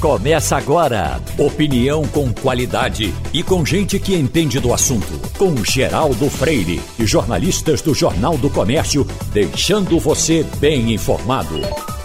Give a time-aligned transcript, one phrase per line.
[0.00, 1.20] Começa agora.
[1.38, 5.12] Opinião com qualidade e com gente que entende do assunto.
[5.36, 11.56] Com Geraldo Freire e jornalistas do Jornal do Comércio, deixando você bem informado.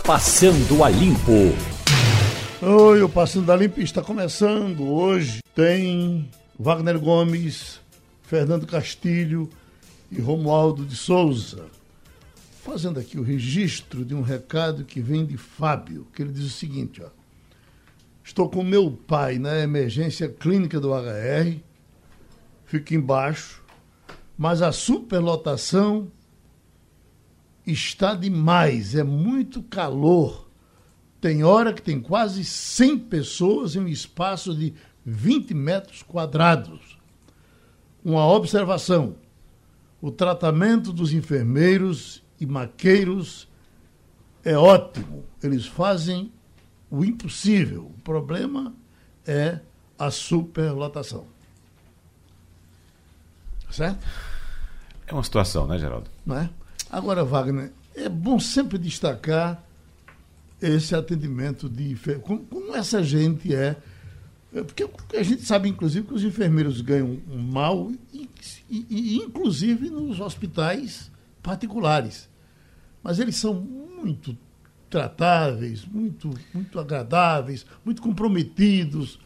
[0.05, 1.55] Passando a Limpo.
[2.61, 4.83] Oi, o Passando a Limpo está começando.
[4.83, 7.79] Hoje tem Wagner Gomes,
[8.23, 9.49] Fernando Castilho
[10.11, 11.67] e Romualdo de Souza.
[12.61, 16.49] Fazendo aqui o registro de um recado que vem de Fábio, que ele diz o
[16.49, 17.14] seguinte, ó.
[18.25, 21.59] Estou com meu pai na emergência clínica do HR,
[22.65, 23.63] fico embaixo,
[24.35, 26.11] mas a superlotação
[27.67, 30.49] está demais, é muito calor.
[31.21, 34.73] Tem hora que tem quase 100 pessoas em um espaço de
[35.05, 36.97] 20 metros quadrados.
[38.03, 39.17] Uma observação:
[40.01, 43.47] o tratamento dos enfermeiros e maqueiros
[44.43, 45.23] é ótimo.
[45.43, 46.33] Eles fazem
[46.89, 47.85] o impossível.
[47.85, 48.73] O problema
[49.25, 49.59] é
[49.97, 51.25] a superlotação.
[53.69, 54.05] Certo?
[55.07, 56.09] É uma situação, né, Geraldo?
[56.25, 56.49] Não é?
[56.89, 59.63] Agora, Wagner, é bom sempre destacar
[60.61, 63.75] esse atendimento de como, como essa gente é.
[64.53, 68.29] é porque a gente sabe, inclusive, que os enfermeiros ganham mal, e,
[68.69, 71.11] e, e, inclusive nos hospitais
[71.43, 72.29] particulares.
[73.03, 74.37] Mas eles são muito
[74.89, 79.19] tratáveis, muito, muito agradáveis, muito comprometidos.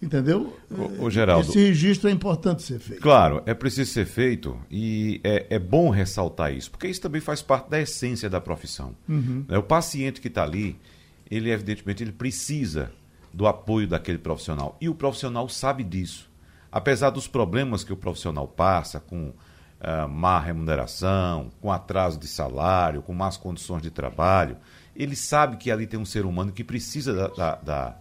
[0.00, 0.54] Entendeu?
[0.70, 3.00] O, o Geraldo, Esse registro é importante ser feito.
[3.00, 7.40] Claro, é preciso ser feito e é, é bom ressaltar isso, porque isso também faz
[7.40, 8.94] parte da essência da profissão.
[9.08, 9.46] Uhum.
[9.48, 10.78] O paciente que está ali,
[11.30, 12.92] ele evidentemente ele precisa
[13.32, 16.30] do apoio daquele profissional e o profissional sabe disso.
[16.70, 23.00] Apesar dos problemas que o profissional passa com uh, má remuneração, com atraso de salário,
[23.00, 24.56] com más condições de trabalho,
[24.98, 27.96] ele sabe que ali tem um ser humano que precisa da, da, da,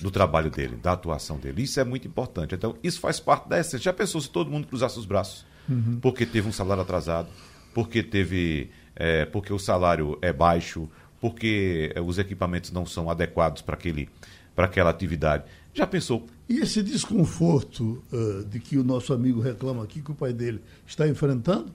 [0.00, 1.62] do trabalho dele, da atuação dele.
[1.62, 2.54] Isso é muito importante.
[2.54, 3.78] Então, isso faz parte da essência.
[3.78, 5.44] Já pensou se todo mundo cruzasse os braços?
[5.68, 5.98] Uhum.
[6.00, 7.28] Porque teve um salário atrasado,
[7.74, 8.70] porque teve.
[8.94, 10.88] É, porque o salário é baixo,
[11.20, 14.08] porque é, os equipamentos não são adequados para aquele
[14.54, 15.44] para aquela atividade.
[15.74, 16.26] Já pensou?
[16.48, 20.62] E esse desconforto uh, de que o nosso amigo reclama aqui que o pai dele
[20.86, 21.66] está enfrentando,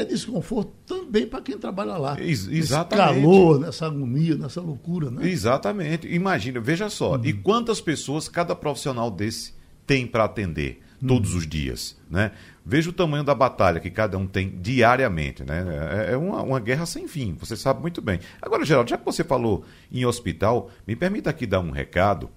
[0.00, 2.20] é desconforto também para quem trabalha lá.
[2.20, 3.14] Ex exatamente.
[3.14, 5.28] Nesse calor, nessa agonia, nessa loucura, né?
[5.28, 6.06] Exatamente.
[6.08, 7.24] Imagina, veja só, uhum.
[7.24, 9.54] e quantas pessoas cada profissional desse
[9.86, 11.38] tem para atender todos uhum.
[11.38, 12.32] os dias, né?
[12.64, 15.64] Veja o tamanho da batalha que cada um tem diariamente, né?
[16.08, 18.18] É, é uma, uma guerra sem fim, você sabe muito bem.
[18.40, 22.28] Agora, Geraldo, já que você falou em hospital, me permita aqui dar um recado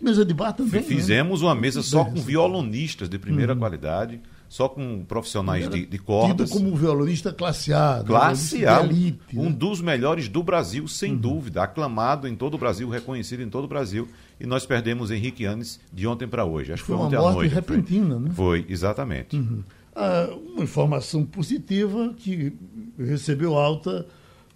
[0.00, 0.82] Mesa de bar também.
[0.82, 1.46] Fizemos né?
[1.46, 3.58] uma mesa só com violonistas de primeira uhum.
[3.60, 6.50] qualidade, só com profissionais de, de cordas.
[6.50, 8.02] Tido como violonista classe A.
[8.04, 8.82] Classe A.
[8.82, 9.52] Elite, um né?
[9.52, 11.18] dos melhores do Brasil, sem uhum.
[11.18, 11.62] dúvida.
[11.62, 14.08] Aclamado em todo o Brasil, reconhecido em todo o Brasil.
[14.40, 16.72] E nós perdemos Henrique Anes de ontem para hoje.
[16.72, 17.54] Acho que foi, foi ontem uma à noite.
[17.54, 18.20] repentina, foi.
[18.20, 18.30] né?
[18.34, 19.36] Foi, exatamente.
[19.36, 19.62] Uhum.
[19.94, 22.52] Ah, uma informação positiva que
[22.98, 24.06] recebeu alta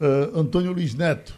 [0.01, 1.35] uh, Antônio Luiz Neto,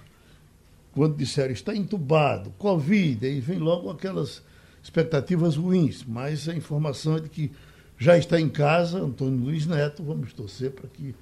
[0.93, 4.43] quando disseram está entubado, Covid, aí vem logo aquelas
[4.83, 7.53] expectativas ruins, mas a informação é de que
[7.99, 11.15] já está em casa, Antônio Luiz Neto, vamos torcer para que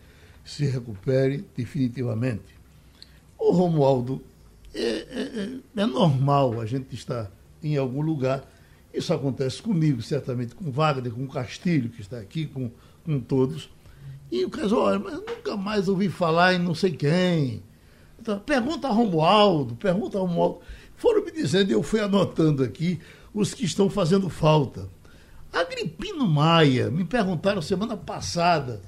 [0.44, 2.54] se recupere definitivamente.
[3.38, 4.22] O Romualdo,
[4.74, 7.30] é, é, é, é normal a gente estar
[7.62, 8.48] em algum lugar.
[8.92, 12.70] Isso acontece comigo, certamente com Wagner, com Castilho, que está aqui, com,
[13.04, 13.70] com todos.
[14.30, 17.62] E o caso, olha, mas nunca mais ouvi falar em não sei quem.
[18.20, 20.60] Então, pergunta a Romualdo, pergunta a Romualdo.
[20.96, 22.98] Foram me dizendo, eu fui anotando aqui
[23.32, 24.88] os que estão fazendo falta.
[25.52, 28.80] Agripino Maia, me perguntaram semana passada.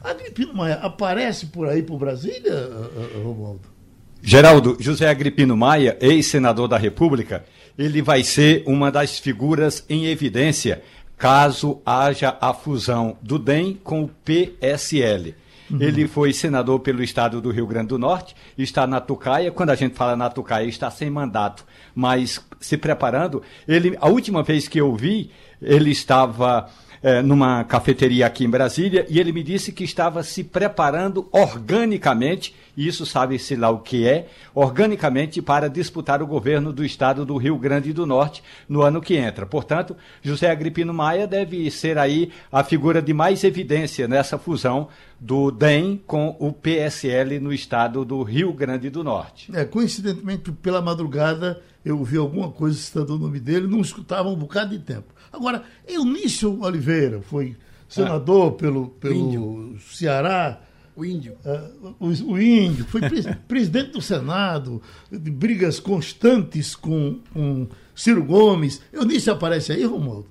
[0.00, 3.76] Agripino Maia aparece por aí por Brasília, eh, eh, Romualdo?
[4.22, 7.44] Geraldo, José Agripino Maia, ex-senador da República,
[7.78, 10.82] ele vai ser uma das figuras em evidência
[11.16, 15.34] caso haja a fusão do DEM com o PSL.
[15.70, 15.82] Uhum.
[15.82, 19.50] Ele foi senador pelo estado do Rio Grande do Norte, está na Tucaia.
[19.50, 21.64] Quando a gente fala na Tucaia, está sem mandato,
[21.94, 23.42] mas se preparando.
[23.66, 25.30] Ele, a última vez que eu vi,
[25.60, 26.68] ele estava
[27.06, 32.52] é, numa cafeteria aqui em Brasília e ele me disse que estava se preparando organicamente,
[32.76, 37.36] e isso sabe-se lá o que é, organicamente para disputar o governo do estado do
[37.36, 39.46] Rio Grande do Norte no ano que entra.
[39.46, 44.88] Portanto, José Agripino Maia deve ser aí a figura de mais evidência nessa fusão
[45.20, 49.48] do DEM com o PSL no estado do Rio Grande do Norte.
[49.54, 54.34] É, coincidentemente, pela madrugada, eu ouvi alguma coisa citando o nome dele, não escutava um
[54.34, 55.14] bocado de tempo.
[55.32, 57.54] Agora, Eunício Oliveira foi
[57.88, 60.60] senador ah, pelo, pelo Ceará.
[60.96, 61.36] O índio.
[61.44, 63.02] Uh, o, o, índio, foi
[63.46, 68.82] presidente do Senado, de brigas constantes com, com Ciro Gomes.
[68.92, 70.26] Eunício aparece aí, Romualdo?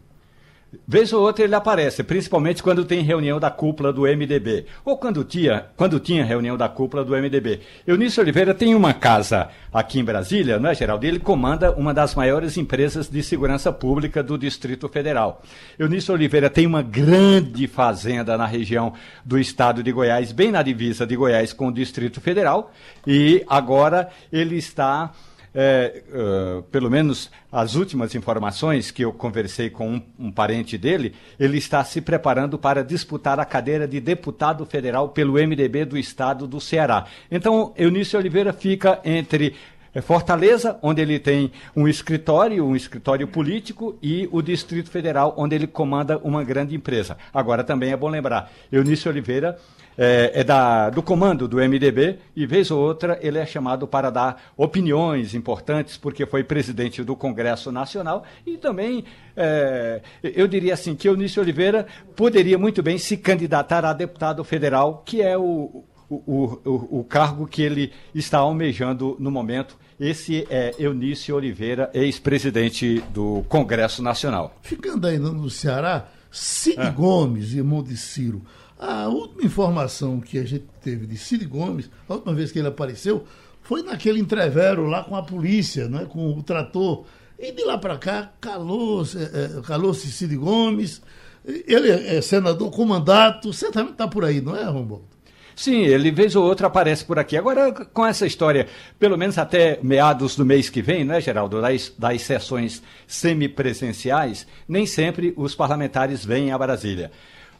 [0.87, 4.65] Vez ou outra ele aparece, principalmente quando tem reunião da cúpula do MDB.
[4.83, 7.61] Ou quando tinha, quando tinha reunião da cúpula do MDB.
[7.85, 11.05] Eunício Oliveira tem uma casa aqui em Brasília, não é, Geraldo?
[11.05, 15.41] Ele comanda uma das maiores empresas de segurança pública do Distrito Federal.
[15.77, 18.93] Eunício Oliveira tem uma grande fazenda na região
[19.23, 22.71] do estado de Goiás, bem na divisa de Goiás com o Distrito Federal.
[23.05, 25.11] E agora ele está
[25.55, 31.15] é, uh, pelo menos as últimas informações que eu conversei com um, um, parente dele,
[31.39, 36.45] ele está se preparando para disputar a cadeira de deputado federal pelo MDB do estado
[36.45, 37.05] do Ceará.
[37.31, 39.55] Então, Eunício Oliveira fica entre
[39.95, 45.55] é Fortaleza, onde ele tem um escritório, um escritório político, e o Distrito Federal, onde
[45.55, 47.17] ele comanda uma grande empresa.
[47.33, 49.57] Agora também é bom lembrar, Eunício Oliveira
[49.97, 54.09] é, é da, do comando do MDB e, vez ou outra, ele é chamado para
[54.09, 59.05] dar opiniões importantes, porque foi presidente do Congresso Nacional e também,
[59.35, 65.03] é, eu diria assim, que Eunício Oliveira poderia muito bem se candidatar a deputado federal,
[65.05, 69.77] que é o, o, o, o cargo que ele está almejando no momento.
[69.99, 74.53] Esse é Eunício Oliveira, ex-presidente do Congresso Nacional.
[74.61, 76.91] Ficando aí no Ceará, Cid é.
[76.91, 78.41] Gomes, irmão de Ciro.
[78.77, 82.67] A última informação que a gente teve de Cid Gomes, a última vez que ele
[82.67, 83.23] apareceu,
[83.61, 87.05] foi naquele entrevero lá com a polícia, né, com o trator.
[87.39, 91.01] E de lá para cá, calou-se é, calou Cid Gomes.
[91.45, 95.15] Ele é senador com mandato, certamente está por aí, não é, Romboldo?
[95.55, 97.37] Sim, ele vez ou outra aparece por aqui.
[97.37, 98.67] Agora, com essa história,
[98.99, 104.85] pelo menos até meados do mês que vem, né, Geraldo, das, das sessões semipresenciais, nem
[104.85, 107.09] sempre os parlamentares vêm a Brasília.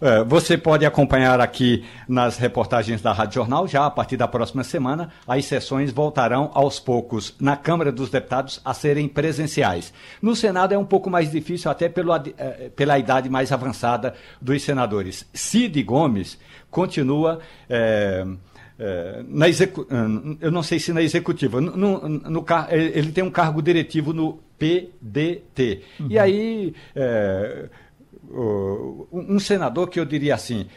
[0.02, 4.64] É, você pode acompanhar aqui nas reportagens da Rádio Jornal, já a partir da próxima
[4.64, 9.94] semana, as sessões voltarão aos poucos na Câmara dos Deputados a serem presenciais.
[10.22, 14.62] No Senado é um pouco mais difícil, até pelo, é, pela idade mais avançada dos
[14.64, 15.26] senadores.
[15.34, 16.38] Cid Gomes
[16.70, 17.40] continua.
[17.70, 18.26] É,
[18.78, 19.88] é, na execu...
[20.42, 24.40] eu não sei se na executiva, no, no, no, ele tem um cargo diretivo no
[24.58, 25.82] PDT.
[26.00, 26.08] Uhum.
[26.10, 27.70] E aí, é,
[28.32, 30.68] um senador que eu diria assim,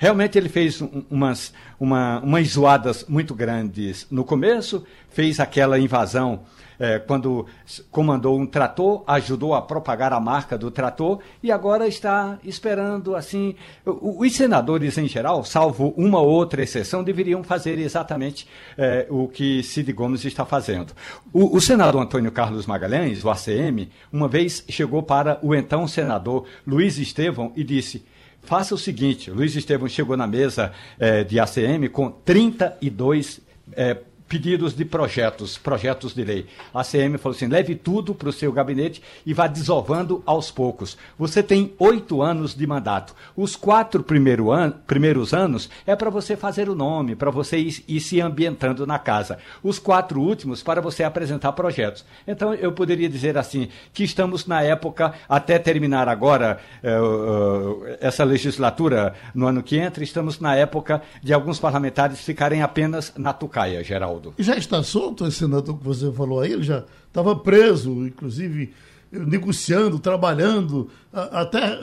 [0.00, 6.40] realmente ele fez umas, uma, umas zoadas muito grandes no começo, fez aquela invasão
[6.78, 7.46] é, quando
[7.90, 13.54] comandou um trator, ajudou a propagar a marca do trator e agora está esperando assim.
[13.84, 19.62] Os senadores em geral, salvo uma ou outra exceção, deveriam fazer exatamente é, o que
[19.62, 20.94] Cid Gomes está fazendo.
[21.30, 26.46] O, o senador Antônio Carlos Magalhães, o ACM, uma vez chegou para o então senador
[26.66, 28.02] Luiz Estevão e disse
[28.42, 33.40] faça o seguinte: Luiz Estevão chegou na mesa é, de ACM com 32
[33.72, 33.96] é,
[34.30, 36.46] pedidos de projetos, projetos de lei.
[36.72, 40.96] A CM falou assim: leve tudo para o seu gabinete e vá desovando aos poucos.
[41.18, 43.12] Você tem oito anos de mandato.
[43.36, 47.84] Os quatro primeiro an primeiros anos é para você fazer o nome, para você ir,
[47.88, 49.38] ir, se ambientando na casa.
[49.64, 52.04] Os quatro últimos para você apresentar projetos.
[52.24, 58.22] Então eu poderia dizer assim que estamos na época, até terminar agora uh, uh, essa
[58.22, 63.82] legislatura no ano que entra, estamos na época de alguns parlamentares ficarem apenas na tucaia,
[63.82, 64.19] Geraldo.
[64.20, 64.34] Geraldo.
[64.38, 66.52] Já está solto esse senador que você falou aí?
[66.52, 68.72] Ele já estava preso, inclusive
[69.10, 71.78] negociando, trabalhando, até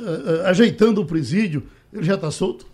[0.46, 1.63] ajeitando o presídio.
[1.91, 2.65] Ele já está solto?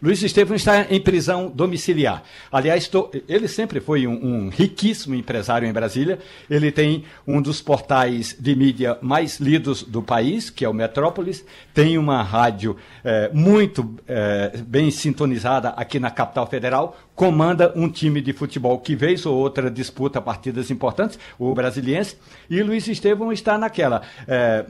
[0.00, 2.22] Luiz Estevam está em prisão domiciliar.
[2.52, 6.20] Aliás, tô, ele sempre foi um, um, riquíssimo empresário em Brasília.
[6.48, 11.44] Ele tem um dos portais de mídia mais lidos do país, que é o Metrópolis.
[11.74, 16.96] Tem uma rádio é, muito é, bem sintonizada aqui na capital federal.
[17.18, 22.16] Comanda um time de futebol que vez ou outra disputa partidas importantes, o Brasiliense.
[22.48, 24.02] E Luiz Estevam está naquela.
[24.28, 24.64] É,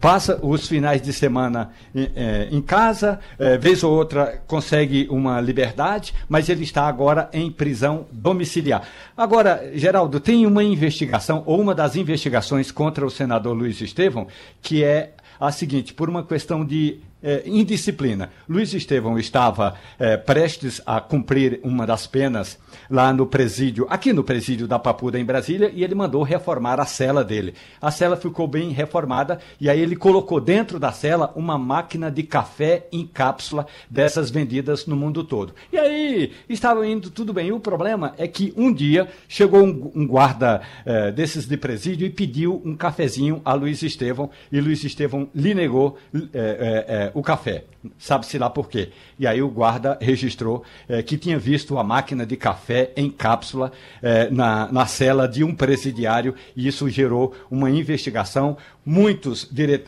[0.00, 2.08] passa os finais de semana em,
[2.52, 3.18] em casa,
[3.60, 8.86] vez ou outra consegue uma liberdade, mas ele está agora em prisão domiciliar.
[9.16, 14.28] Agora, Geraldo, tem uma investigação, ou uma das investigações contra o senador Luiz Estevão,
[14.62, 18.30] que é a seguinte, por uma questão de é, indisciplina.
[18.48, 22.58] Luiz Estevão estava é, prestes a cumprir uma das penas
[22.90, 26.86] lá no presídio, aqui no presídio da Papuda, em Brasília, e ele mandou reformar a
[26.86, 27.54] cela dele.
[27.80, 32.22] A cela ficou bem reformada e aí ele colocou dentro da cela uma máquina de
[32.22, 35.54] café em cápsula dessas vendidas no mundo todo.
[35.72, 37.48] E aí estava indo tudo bem.
[37.48, 42.06] E o problema é que um dia chegou um, um guarda é, desses de presídio
[42.06, 47.11] e pediu um cafezinho a Luiz Estevão e Luiz Estevão lhe negou é, é, é
[47.14, 47.64] o café.
[47.98, 48.90] Sabe-se lá por quê.
[49.18, 53.72] E aí o guarda registrou é, que tinha visto a máquina de café em cápsula
[54.00, 58.56] é, na, na cela de um presidiário e isso gerou uma investigação.
[58.84, 59.84] Muitos dire...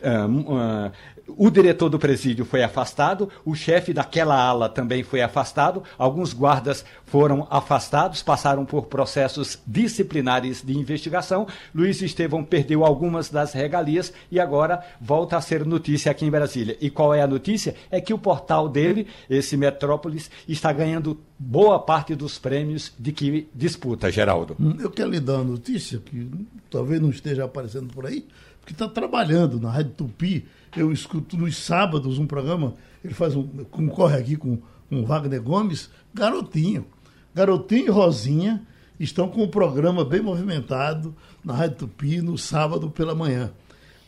[1.27, 6.85] O diretor do presídio foi afastado, o chefe daquela ala também foi afastado, alguns guardas
[7.05, 11.47] foram afastados, passaram por processos disciplinares de investigação.
[11.73, 16.77] Luiz Estevão perdeu algumas das regalias e agora volta a ser notícia aqui em Brasília.
[16.79, 17.75] E qual é a notícia?
[17.89, 23.49] É que o portal dele, esse Metrópolis, está ganhando boa parte dos prêmios de que
[23.53, 24.55] disputa, Geraldo.
[24.79, 26.29] Eu quero lhe dar uma notícia que
[26.69, 28.25] talvez não esteja aparecendo por aí,
[28.61, 33.45] porque está trabalhando na Rádio Tupi eu escuto nos sábados um programa, ele faz um,
[33.65, 36.85] concorre aqui com, com Wagner Gomes, Garotinho.
[37.33, 38.61] Garotinho e Rosinha
[38.99, 43.51] estão com um programa bem movimentado na Rádio Tupi no sábado pela manhã.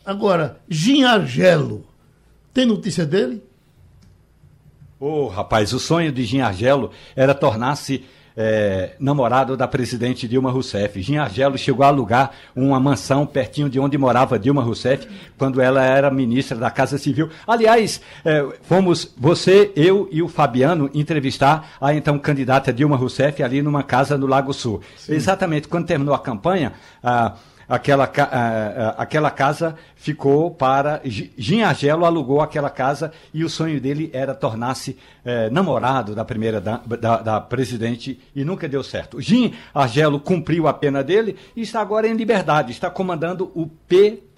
[0.04, 1.84] Agora, Gin Argelo,
[2.54, 3.42] tem notícia dele?
[4.98, 8.04] Ô, oh, rapaz, o sonho de Gin Argelo era tornar-se
[8.40, 11.02] é, namorado da presidente Dilma Rousseff.
[11.02, 15.84] Gin Argelo chegou a alugar uma mansão pertinho de onde morava Dilma Rousseff, quando ela
[15.84, 17.28] era ministra da Casa Civil.
[17.44, 23.60] Aliás, é, fomos você, eu e o Fabiano entrevistar a então candidata Dilma Rousseff ali
[23.60, 24.80] numa casa no Lago Sul.
[24.96, 25.14] Sim.
[25.14, 27.34] Exatamente, quando terminou a campanha, a
[27.68, 28.04] aquela,
[28.96, 31.00] aquela casa ficou para.
[31.04, 36.78] Ginhagelo alugou aquela casa e o sonho dele era tornar-se é, namorado da primeira da,
[36.78, 39.20] da, da, presidente e nunca deu certo.
[39.20, 43.66] Gin Argelo cumpriu a pena dele e está agora em liberdade, está comandando o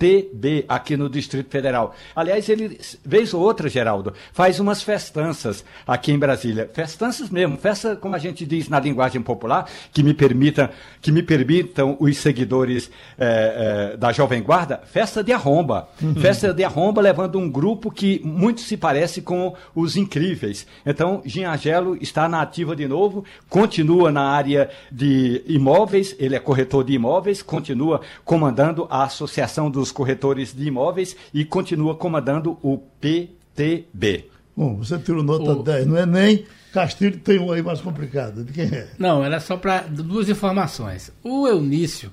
[0.01, 1.95] PTB aqui no Distrito Federal.
[2.17, 6.71] Aliás, ele, vez ou outra, Geraldo, faz umas festanças aqui em Brasília.
[6.73, 10.71] Festanças mesmo, festa, como a gente diz na linguagem popular, que me permita,
[11.03, 15.87] que me permitam os seguidores é, é, da Jovem Guarda, festa de arromba.
[16.01, 16.15] Uhum.
[16.15, 20.67] Festa de arromba levando um grupo que muito se parece com os incríveis.
[20.87, 26.85] Então, Ginhagelo está na ativa de novo, continua na área de imóveis, ele é corretor
[26.85, 34.29] de imóveis, continua comandando a Associação dos Corretores de Imóveis e continua comandando o PTB.
[34.57, 35.63] Bom, você tirou nota o...
[35.63, 38.45] 10, não é nem Castilho tem um aí mais complicado.
[38.45, 38.89] De quem é?
[38.99, 41.13] Não, era só para duas informações.
[41.23, 42.13] O Eunício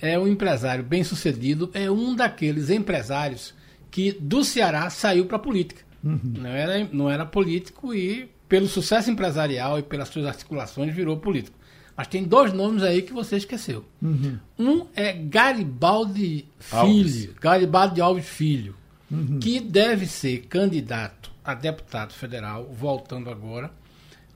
[0.00, 3.54] é um empresário bem sucedido, é um daqueles empresários
[3.90, 5.82] que do Ceará saiu para a política.
[6.02, 6.20] Uhum.
[6.38, 11.58] Não, era, não era político e, pelo sucesso empresarial e pelas suas articulações, virou político.
[11.96, 13.84] Mas tem dois nomes aí que você esqueceu.
[14.00, 14.38] Uhum.
[14.58, 17.14] Um é Garibaldi Alves.
[17.14, 18.74] Filho, Garibaldi Alves Filho,
[19.10, 19.38] uhum.
[19.38, 23.70] que deve ser candidato a deputado federal, voltando agora,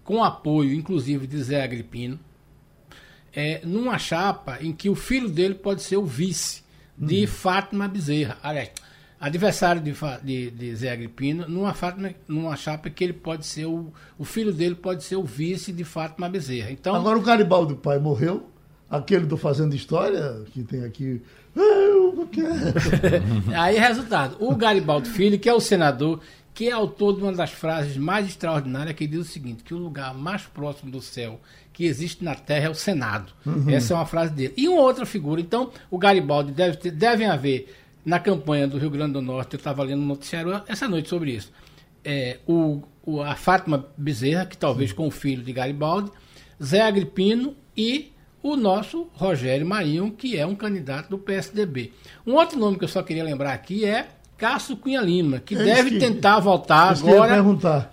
[0.03, 2.19] com apoio, inclusive, de Zé Agripino,
[3.33, 6.63] é, numa chapa em que o filho dele pode ser o vice
[6.97, 7.27] de uhum.
[7.27, 8.39] Fátima Bezerra.
[8.43, 8.71] Aliás,
[9.21, 13.93] adversário de, de, de, Zé Agripino, numa, Fátima, numa chapa que ele pode ser o,
[14.19, 16.71] o filho dele pode ser o vice de Fátima Bezerra.
[16.71, 18.49] Então, Agora o Garibaldi pai morreu,
[18.91, 21.23] aquele do Fazendo História, que tem aqui.
[21.57, 22.55] Eu quero.
[23.57, 26.21] Aí, resultado: o Garibaldi Filho, que é o senador,
[26.53, 29.79] que é autor de uma das frases mais extraordinárias, que diz o seguinte: que o
[29.79, 31.41] lugar mais próximo do céu
[31.75, 33.33] que existe na Terra é o Senado.
[33.45, 33.69] Uhum.
[33.69, 34.55] Essa é uma frase dele.
[34.57, 35.41] E uma outra figura.
[35.41, 39.59] Então, o Garibaldi deve ter, devem haver na campanha do Rio Grande do Norte, eu
[39.59, 41.51] estava lendo um noticiário essa noite sobre isso.
[42.05, 46.11] É, o, o, a Fátima Bezerra, que talvez com o filho de Garibaldi,
[46.63, 51.93] Zé Agripino e o nosso Rogério Marinho, que é um candidato do PSDB.
[52.27, 55.65] Um outro nome que eu só queria lembrar aqui é Cássio Cunha Lima, que é
[55.65, 57.43] deve que, tentar voltar agora,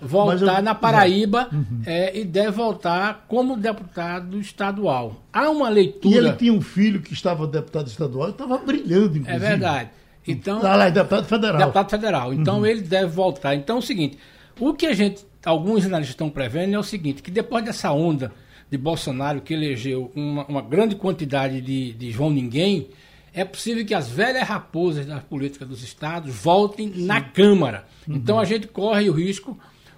[0.02, 1.84] voltar eu, na Paraíba uhum.
[1.86, 5.24] é, e deve voltar como deputado estadual.
[5.32, 6.16] Há uma leitura.
[6.16, 9.32] E ele tinha um filho que estava deputado estadual e estava brilhando, inclusive.
[9.32, 9.90] É verdade.
[10.28, 11.58] Então, ah, lá, é deputado federal.
[11.58, 12.34] Deputado federal.
[12.34, 12.66] Então uhum.
[12.66, 13.56] ele deve voltar.
[13.56, 14.18] Então é o seguinte:
[14.60, 18.32] o que a gente, alguns analistas estão prevendo é o seguinte: que depois dessa onda
[18.70, 22.90] de Bolsonaro que elegeu uma, uma grande quantidade de, de João Ninguém,
[23.34, 27.06] é possível que as velhas raposas da política dos estados voltem Sim.
[27.06, 27.86] na Câmara.
[28.08, 28.16] Uhum.
[28.16, 29.58] Então a gente corre o risco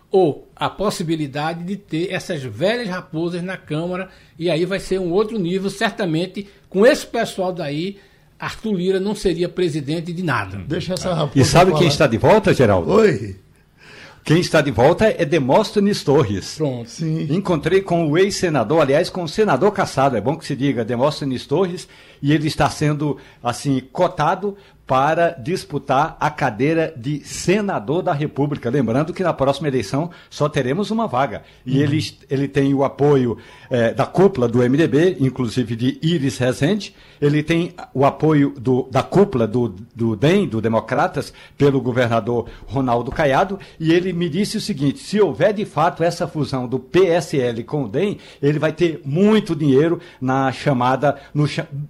[0.09, 5.11] ou a possibilidade de ter essas velhas raposas na Câmara e aí vai ser um
[5.11, 7.97] outro nível, certamente com esse pessoal daí
[8.43, 10.57] Arthur Lira não seria presidente de nada.
[10.67, 11.39] Deixa essa raposa.
[11.39, 11.79] E sabe falar.
[11.79, 12.91] quem está de volta, Geraldo?
[12.91, 13.37] Oi.
[14.23, 16.55] Quem está de volta é Demóstenes Torres.
[16.55, 16.89] Pronto.
[16.89, 17.27] Sim.
[17.29, 21.45] Encontrei com o ex-senador, aliás, com o senador caçado, é bom que se diga, Demóstenes
[21.45, 21.87] Torres,
[22.23, 28.69] e ele está sendo, assim, cotado para disputar a cadeira de senador da República.
[28.69, 31.43] Lembrando que na próxima eleição só teremos uma vaga.
[31.65, 31.83] E uhum.
[31.83, 31.99] ele,
[32.29, 33.37] ele tem o apoio
[33.69, 36.93] é, da cúpula do MDB, inclusive de Iris Rezende.
[37.21, 43.09] Ele tem o apoio do, da cúpula do, do DEM, do Democratas, pelo governador Ronaldo
[43.09, 43.57] Caiado.
[43.79, 47.85] E ele me disse o seguinte: se houver de fato essa fusão do PSL com
[47.85, 51.45] o DEM, ele vai ter muito dinheiro na chamada, no,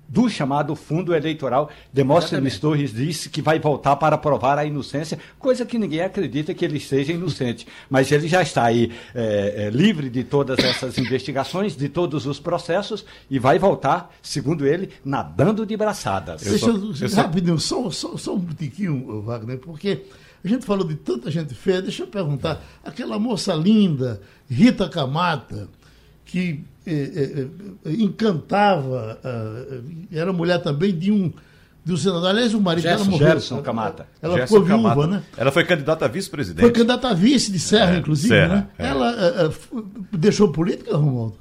[0.07, 1.69] do chamado fundo eleitoral.
[1.91, 6.63] Demóstenes Torres disse que vai voltar para provar a inocência, coisa que ninguém acredita que
[6.63, 7.67] ele seja inocente.
[7.89, 12.39] Mas ele já está aí é, é, livre de todas essas investigações, de todos os
[12.39, 16.41] processos, e vai voltar, segundo ele, nadando de braçadas.
[16.41, 20.03] Deixa eu, eu só, rapidinho, só, só, só um tiquinho, Wagner, porque
[20.43, 21.81] a gente falou de tanta gente feia.
[21.81, 25.69] Deixa eu perguntar, aquela moça linda, Rita Camata,
[26.25, 26.63] que
[27.85, 31.31] encantava, uh, era mulher também de um
[31.85, 32.29] do senador.
[32.29, 33.27] Aliás, o marido Gerson, dela morreu.
[33.27, 34.07] Gerson Camata.
[34.21, 35.07] Ela Gerson ficou viúva, Camata.
[35.07, 35.23] né?
[35.37, 36.61] Ela foi candidata a vice-presidente.
[36.61, 38.67] Foi candidata a vice de Serra, é, inclusive, Serra, né?
[38.77, 38.87] É.
[38.87, 41.37] Ela uh, deixou política, Romualdo?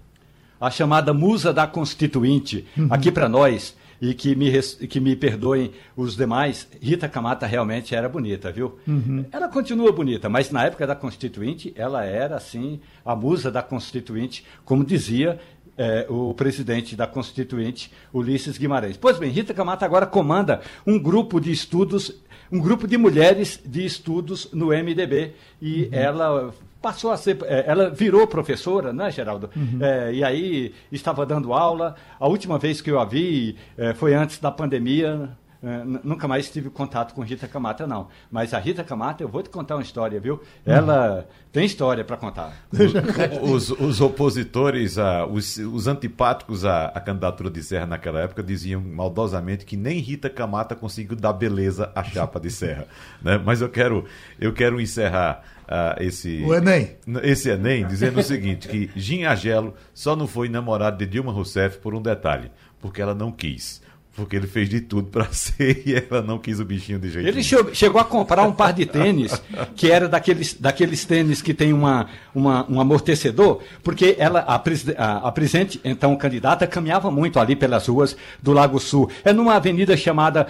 [0.61, 2.66] A chamada musa da Constituinte.
[2.76, 2.88] Uhum.
[2.90, 4.50] Aqui para nós, e que me,
[4.88, 8.76] que me perdoem os demais, Rita Camata realmente era bonita, viu?
[8.84, 9.24] Uhum.
[9.30, 14.44] Ela continua bonita, mas na época da Constituinte, ela era, assim, a musa da Constituinte,
[14.64, 15.38] como dizia
[15.78, 18.96] é, o presidente da Constituinte, Ulisses Guimarães.
[18.96, 22.12] Pois bem, Rita Camata agora comanda um grupo de estudos,
[22.50, 25.30] um grupo de mulheres de estudos no MDB.
[25.60, 25.88] E uhum.
[25.92, 27.38] ela passou a ser.
[27.44, 29.48] É, ela virou professora, né, Geraldo?
[29.54, 29.78] Uhum.
[29.80, 31.94] É, e aí estava dando aula.
[32.18, 35.30] A última vez que eu a vi é, foi antes da pandemia,
[35.64, 38.08] é, nunca mais tive contato com Rita Camata, não.
[38.28, 40.42] Mas a Rita Camata, eu vou te contar uma história, viu?
[40.66, 41.24] Ela uhum.
[41.52, 42.52] tem história para contar.
[43.40, 48.80] os, os, opositores, a, os, os, antipáticos à, à, candidatura de Serra naquela época diziam
[48.80, 52.88] maldosamente que nem Rita Camata conseguiu dar beleza à chapa de Serra.
[53.22, 53.38] né?
[53.38, 54.04] Mas eu quero,
[54.40, 55.44] eu quero encerrar.
[55.72, 56.98] Uh, esse, o Enem.
[57.22, 61.78] Esse Enem, dizendo o seguinte: que Jim Agelo só não foi namorado de Dilma Rousseff
[61.78, 63.80] por um detalhe, porque ela não quis.
[64.14, 67.27] Porque ele fez de tudo para ser e ela não quis o bichinho de jeito
[67.27, 67.75] Ele nenhum.
[67.75, 69.42] chegou a comprar um par de tênis,
[69.75, 75.29] que era daqueles, daqueles tênis que tem uma, uma, um amortecedor, porque ela, a, a,
[75.29, 79.11] a presidente, então candidata, caminhava muito ali pelas ruas do Lago Sul.
[79.25, 80.46] É numa avenida chamada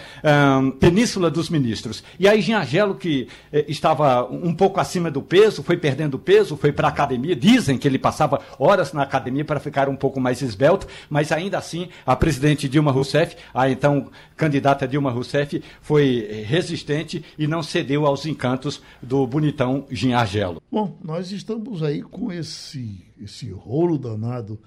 [0.80, 2.02] Península dos Ministros.
[2.18, 6.72] E aí Giangelo, que eh, estava um pouco acima do peso, foi perdendo peso, foi
[6.72, 7.36] para a academia.
[7.36, 11.58] Dizem que ele passava horas na academia para ficar um pouco mais esbelto, mas ainda
[11.58, 18.06] assim a presidente Dilma Rousseff a então candidata Dilma Rousseff foi resistente e não cedeu
[18.06, 20.62] aos encantos do bonitão Ginargelo.
[20.70, 24.58] Bom, nós estamos aí com esse, esse rolo danado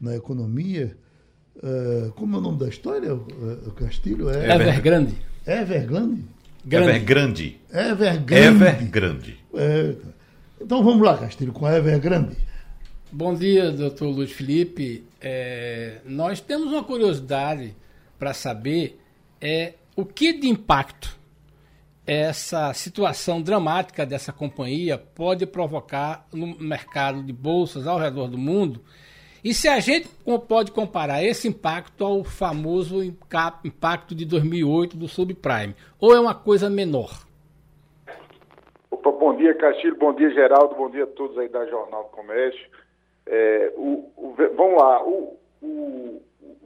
[0.00, 0.96] na economia.
[1.56, 4.28] Uh, como é o nome da história, uh, Castilho?
[4.30, 5.14] É Evergrande.
[5.46, 6.24] Evergrande?
[6.68, 7.60] Evergrande.
[7.72, 8.64] Evergrande.
[8.64, 9.38] Evergrande.
[9.54, 9.94] É,
[10.60, 12.36] então vamos lá, Castilho, com a Evergrande.
[13.10, 15.04] Bom dia, doutor Luiz Felipe.
[15.20, 17.74] É, nós temos uma curiosidade
[18.22, 19.00] para saber
[19.40, 21.18] é o que de impacto
[22.06, 28.80] essa situação dramática dessa companhia pode provocar no mercado de bolsas ao redor do mundo?
[29.42, 30.08] E se a gente
[30.46, 36.70] pode comparar esse impacto ao famoso impacto de 2008 do subprime, ou é uma coisa
[36.70, 37.26] menor?
[38.88, 42.10] Opa, bom dia, Castilho, bom dia, Geraldo, bom dia a todos aí da Jornal do
[42.10, 42.70] Comércio.
[43.26, 46.22] É, o, o, vamos lá, o, o,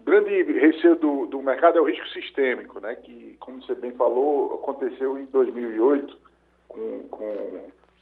[0.07, 2.95] grande receio do, do mercado é o risco sistêmico, né?
[2.95, 6.17] que, como você bem falou, aconteceu em 2008,
[6.69, 7.25] com, com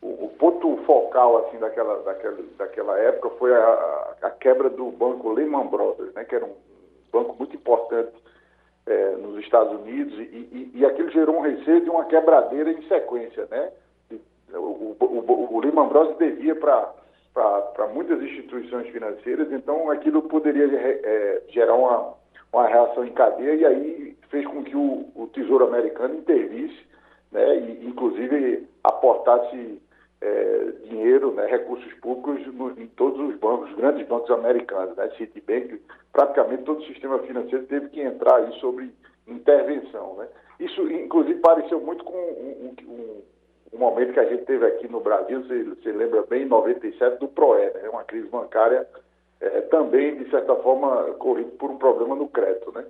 [0.02, 5.32] o, o, ponto focal assim, daquela, daquela, daquela época foi a, a, quebra do banco
[5.32, 6.24] Lehman Brothers, né?
[6.24, 6.54] que era um
[7.10, 8.12] banco muito importante
[8.86, 12.82] é, nos Estados Unidos, e, e, e, aquilo gerou um receio de uma quebradeira em
[12.86, 13.72] sequência, né?
[14.52, 16.92] O, o, o Lehman Brothers devia para
[17.92, 22.14] muitas instituições financeiras, então aquilo poderia é, gerar uma,
[22.53, 26.85] uma reação em cadeia, e aí fez com que o, o Tesouro Americano intervisse,
[27.33, 27.57] né?
[27.57, 29.81] E, inclusive, aportasse
[30.20, 35.11] é, dinheiro, né, recursos públicos no, em todos os bancos, os grandes bancos americanos, né,
[35.18, 35.81] Citibank,
[36.12, 38.90] praticamente todo o sistema financeiro teve que entrar aí sobre
[39.27, 40.29] intervenção, né.
[40.59, 43.23] Isso, inclusive, pareceu muito com um, um, um
[43.72, 47.29] momento que a gente teve aqui no Brasil, você, você lembra bem, em 97, do
[47.29, 48.87] PROE, né, uma crise bancária
[49.40, 52.85] é, também, de certa forma, corrido por um problema no crédito, né.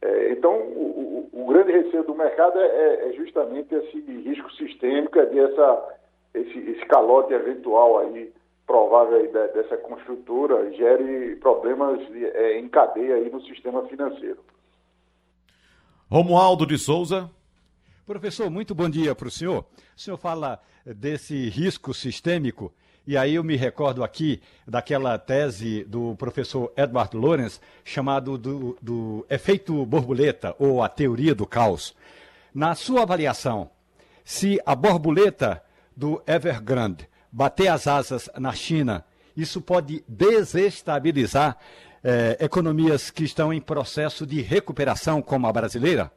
[0.00, 4.50] É, então, o, o, o, grande receio do mercado é, é, é justamente esse risco
[4.52, 5.98] sistêmico, é dessa
[6.34, 8.32] esse, esse calote eventual aí,
[8.66, 14.38] provável aí dessa construtora, gere problemas é, em cadeia aí no sistema financeiro.
[16.10, 17.30] Romualdo de Souza.
[18.08, 19.66] Professor, muito bom dia para o senhor.
[19.94, 22.72] O senhor fala desse risco sistêmico,
[23.06, 29.26] e aí eu me recordo aqui daquela tese do professor Edward Lorenz, chamado do, do
[29.28, 31.94] efeito borboleta, ou a teoria do caos.
[32.54, 33.68] Na sua avaliação,
[34.24, 35.62] se a borboleta
[35.94, 39.04] do Evergrande bater as asas na China,
[39.36, 41.58] isso pode desestabilizar
[42.02, 46.10] eh, economias que estão em processo de recuperação, como a brasileira?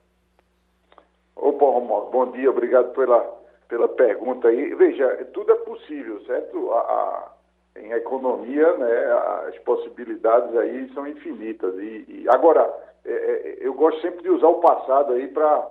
[1.91, 3.19] Romualdo, bom dia, obrigado pela,
[3.67, 4.73] pela pergunta aí.
[4.75, 6.71] Veja, tudo é possível, certo?
[6.71, 7.31] A, a,
[7.79, 9.11] em economia, né,
[9.47, 11.75] as possibilidades aí são infinitas.
[11.77, 12.73] E, e agora,
[13.05, 15.69] é, é, eu gosto sempre de usar o passado aí para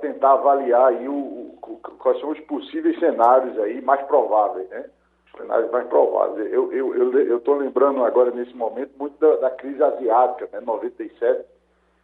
[0.00, 4.84] tentar avaliar aí o, o, quais são os possíveis cenários aí mais prováveis, né?
[5.26, 6.52] Os cenários mais prováveis.
[6.52, 10.60] Eu estou eu, eu, eu lembrando agora, nesse momento, muito da, da crise asiática, né?
[10.60, 11.44] 97,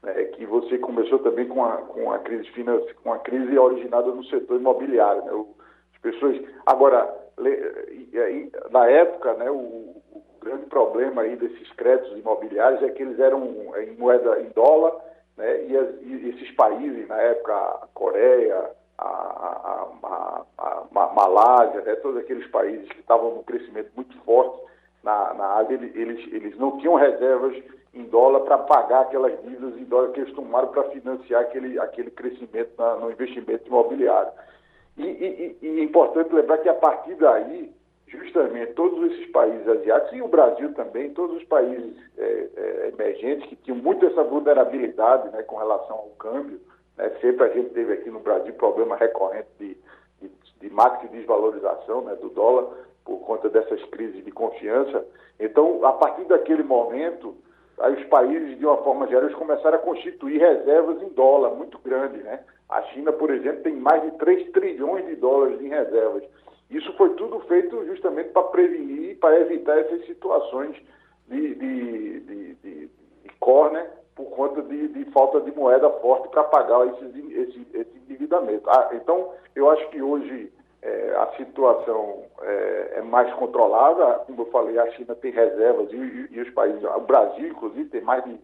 [0.03, 0.25] né?
[0.25, 4.25] que você começou também com a, com a crise financeira, com a crise originada no
[4.25, 5.45] setor imobiliário, né?
[5.95, 6.41] As pessoas...
[6.67, 7.13] Agora,
[8.71, 13.45] na época, né, o, o grande problema aí desses créditos imobiliários é que eles eram
[13.79, 14.95] em moeda em dólar
[15.37, 15.65] né?
[15.67, 21.95] E, as, e, esses países, na época, a Coreia, a, a, a, a Malásia, né?
[21.97, 24.65] todos aqueles países que estavam num crescimento muito forte
[25.07, 27.57] na, na Ásia, eles, eles não tinham reservas
[27.95, 32.11] em dólar para pagar aquelas dívidas em dólar que eles tomaram para financiar aquele, aquele
[32.11, 34.33] crescimento na, no investimento imobiliário.
[34.99, 37.73] E, e, e, é importante lembrar que a partir daí
[38.09, 43.49] justamente todos esses países asiáticos e o Brasil também, todos os países é, é, emergentes
[43.49, 46.61] que tinham muito essa vulnerabilidade né, com relação ao câmbio.
[46.97, 49.77] Né, sempre a gente teve aqui no Brasil problema recorrente de,
[50.21, 55.07] de, de desvalorização né, do dólar por conta dessas crises de confiança.
[55.39, 57.37] Então, a partir daquele momento,
[57.79, 62.23] aí os países, de uma forma geral, começaram a constituir reservas em dólar muito grandes.
[62.25, 62.41] Né?
[62.69, 66.25] A China, por exemplo, tem mais de 3 trilhões de dólares em reservas.
[66.69, 70.77] Isso foi tudo feito justamente para prevenir, para evitar essas situações
[71.29, 73.89] de, de, de, de, de cor, né?
[74.17, 78.69] por conta de, de, falta de moeda forte para pagar esse, esse, esse endividamento.
[78.69, 80.51] Ah, então, eu acho que hoje
[80.87, 84.21] é, a situação é, é, mais controlada.
[84.27, 87.91] Como eu falei, a China tem reservas e, e, e, os países, o Brasil, inclusive,
[87.91, 88.39] tem mais de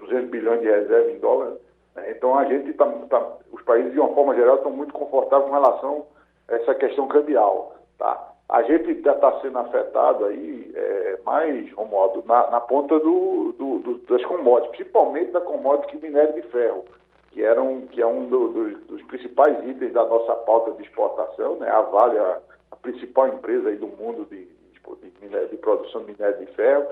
[0.00, 1.52] 200 bilhões de reservas em dólar.
[1.94, 2.10] Né?
[2.12, 5.54] Então, a gente tá, tá, os países, de uma forma geral, estão muito confortáveis com
[5.54, 6.06] relação
[6.48, 7.74] essa questão cambial.
[7.98, 8.32] Tá?
[8.48, 13.78] A gente já está sendo afetado aí é, mais, Romualdo, na, na ponta do, do,
[13.80, 16.84] do, das commodities, principalmente da commodity minério de ferro,
[17.32, 18.48] que, era um, que é um do,
[18.86, 21.56] dos principais itens da nossa pauta de exportação.
[21.56, 21.68] Né?
[21.68, 22.38] A Vale, a,
[22.70, 26.86] a principal empresa aí do mundo de, de, de produção de minério de ferro,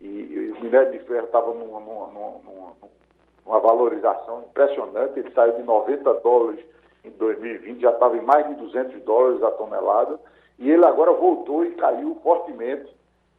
[0.00, 2.72] e, e o minério de ferro estava numa, numa, numa,
[3.46, 6.64] numa valorização impressionante, ele saiu de 90 dólares
[7.04, 10.18] em 2020 já estava em mais de 200 dólares a tonelada,
[10.58, 12.90] e ele agora voltou e caiu fortemente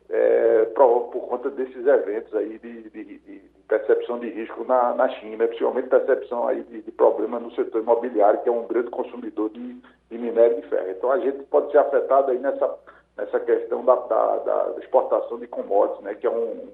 [0.09, 5.09] é, por, por, conta desses eventos aí de, de, de percepção de risco na, na,
[5.09, 9.49] China, principalmente percepção aí de, de problema no setor imobiliário, que é um grande consumidor
[9.49, 10.89] de, de, minério de ferro.
[10.91, 12.77] Então a gente pode ser afetado aí nessa,
[13.17, 16.69] nessa questão da, da, da exportação de commodities, né, que é um,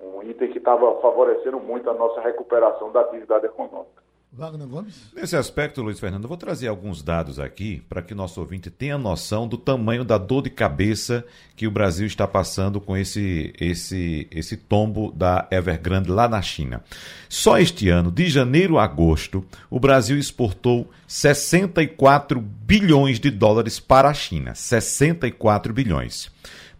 [0.00, 4.05] um item que estava favorecendo muito a nossa recuperação da atividade econômica.
[4.32, 4.94] Wagner Gomes?
[5.14, 8.98] Nesse aspecto, Luiz Fernando, eu vou trazer alguns dados aqui para que nosso ouvinte tenha
[8.98, 11.24] noção do tamanho da dor de cabeça
[11.56, 16.84] que o Brasil está passando com esse, esse, esse tombo da Evergrande lá na China.
[17.28, 24.10] Só este ano, de janeiro a agosto, o Brasil exportou 64 bilhões de dólares para
[24.10, 24.54] a China.
[24.54, 26.30] 64 bilhões.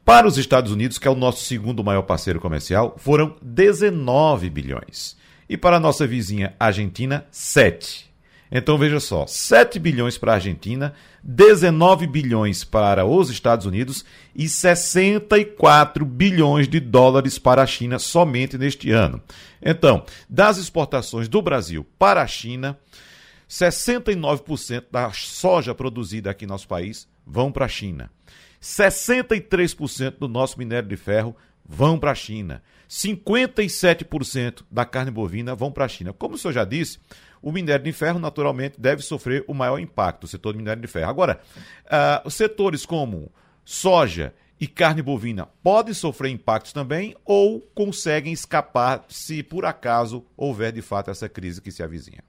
[0.05, 5.17] Para os Estados Unidos, que é o nosso segundo maior parceiro comercial, foram 19 bilhões.
[5.49, 8.07] E para a nossa vizinha Argentina, 7.
[8.51, 14.05] Então veja só, 7 bilhões para a Argentina, 19 bilhões para os Estados Unidos
[14.35, 19.21] e 64 bilhões de dólares para a China somente neste ano.
[19.61, 22.79] Então, das exportações do Brasil para a China,
[23.51, 28.11] 69% da soja produzida aqui no nosso país vão para a China.
[28.63, 31.37] 63% do nosso minério de ferro
[31.69, 32.63] vão para a China.
[32.89, 36.13] 57% da carne bovina vão para a China.
[36.13, 36.99] Como o senhor já disse,
[37.43, 40.89] o minério de ferro naturalmente deve sofrer o maior impacto, o setor do minério de
[40.89, 41.11] ferro.
[41.11, 41.41] Agora,
[42.25, 43.31] uh, setores como
[43.65, 50.73] soja e carne bovina podem sofrer impactos também ou conseguem escapar se por acaso houver
[50.73, 52.23] de fato essa crise que se avizinha?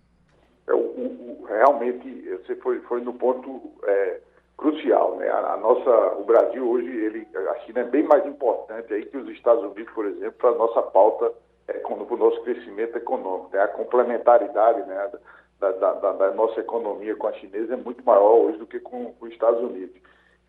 [0.67, 4.19] É, o, o, realmente, você foi, foi no ponto é,
[4.57, 5.15] crucial.
[5.17, 5.29] Né?
[5.29, 9.29] A, nossa, o Brasil hoje, ele, a China é bem mais importante aí que os
[9.29, 11.31] Estados Unidos, por exemplo, para a nossa pauta,
[11.67, 13.49] é, para o nosso crescimento econômico.
[13.53, 13.61] Né?
[13.61, 15.11] A complementaridade né,
[15.59, 18.79] da, da, da, da, nossa economia com a chinesa é muito maior hoje do que
[18.79, 19.95] com, com os Estados Unidos.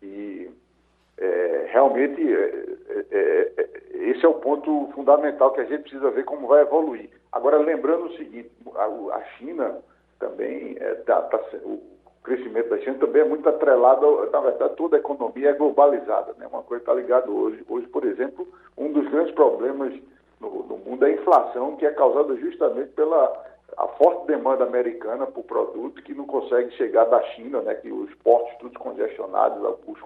[0.01, 0.49] E
[1.17, 2.65] é, realmente é,
[3.11, 7.09] é, é esse é o ponto fundamental que a gente precisa ver como vai evoluir.
[7.31, 9.77] Agora, lembrando o seguinte, a, a China
[10.19, 11.39] também, é, tá, tá,
[12.19, 16.33] o crescimento da China também é muito atrelado, na verdade, toda a economia é globalizada,
[16.37, 16.47] né?
[16.47, 17.63] Uma coisa está ligada hoje.
[17.67, 19.93] Hoje, por exemplo, um dos grandes problemas
[20.39, 25.27] no, no, mundo é a inflação, que é causada justamente pela a forte demanda americana
[25.27, 27.75] por produto que não consegue chegar da China, né?
[27.75, 29.99] Que os portos todos congestionados, os,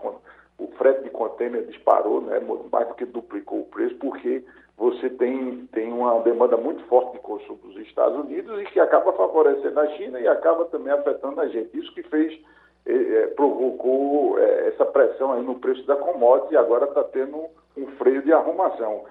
[0.60, 2.40] o frete de container disparou, né?
[2.72, 4.44] Mais do que duplicou o preço, porque
[4.78, 9.14] você tem, tem uma demanda muito forte de consumo dos Estados Unidos e que acaba
[9.14, 11.78] favorecendo a China e acaba também afetando a gente.
[11.78, 12.40] Isso que fez,
[12.86, 17.46] é, provocou é, essa pressão aí no preço da commodity e agora está tendo
[17.78, 19.06] um freio de arrumação.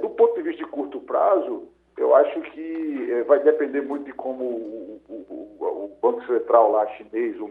[0.00, 1.64] Do ponto de vista de curto prazo,
[1.98, 7.36] eu acho que vai depender muito de como o, o, o Banco Central lá chinês,
[7.40, 7.50] o,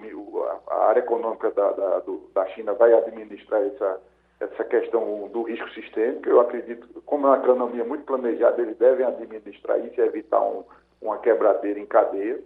[0.67, 3.99] a área econômica da, da, do, da China vai administrar essa
[4.39, 6.27] essa questão do risco sistêmico.
[6.29, 10.63] Eu acredito, como é uma economia muito planejada, eles devem administrar isso e evitar um,
[11.01, 12.39] uma quebradeira em cadeia.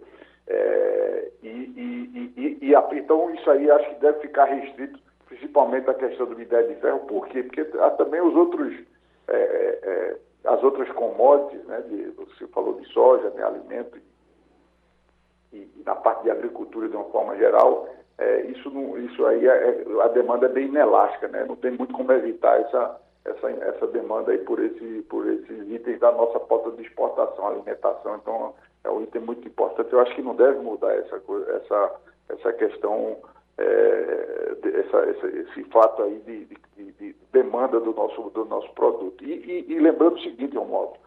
[0.46, 5.94] É, e, e, e, e, então isso aí acho que deve ficar restrito, principalmente a
[5.94, 7.00] questão do minério de ferro.
[7.00, 7.42] Por quê?
[7.42, 8.74] Porque há também os outros,
[9.28, 11.80] é, é, as outras commodities, né?
[11.88, 13.98] De, você falou de soja, né, alimento
[15.52, 17.88] e, na parte de agricultura de uma forma geral,
[18.20, 21.42] é, isso, não, isso aí, é, é, a demanda é bem inelástica, né?
[21.48, 25.98] Não tem muito como evitar essa, essa, essa demanda aí por, esse, por esses itens
[26.00, 28.16] da nossa porta de exportação, alimentação.
[28.16, 28.54] Então,
[28.84, 29.90] é um item muito importante.
[29.90, 31.94] Eu acho que não deve mudar essa, essa,
[32.28, 33.16] essa questão,
[33.56, 36.44] é, essa, essa, esse fato aí de,
[36.76, 39.24] de, de, demanda do nosso, do nosso produto.
[39.24, 40.98] E, e, e lembrando o seguinte, Romualdo,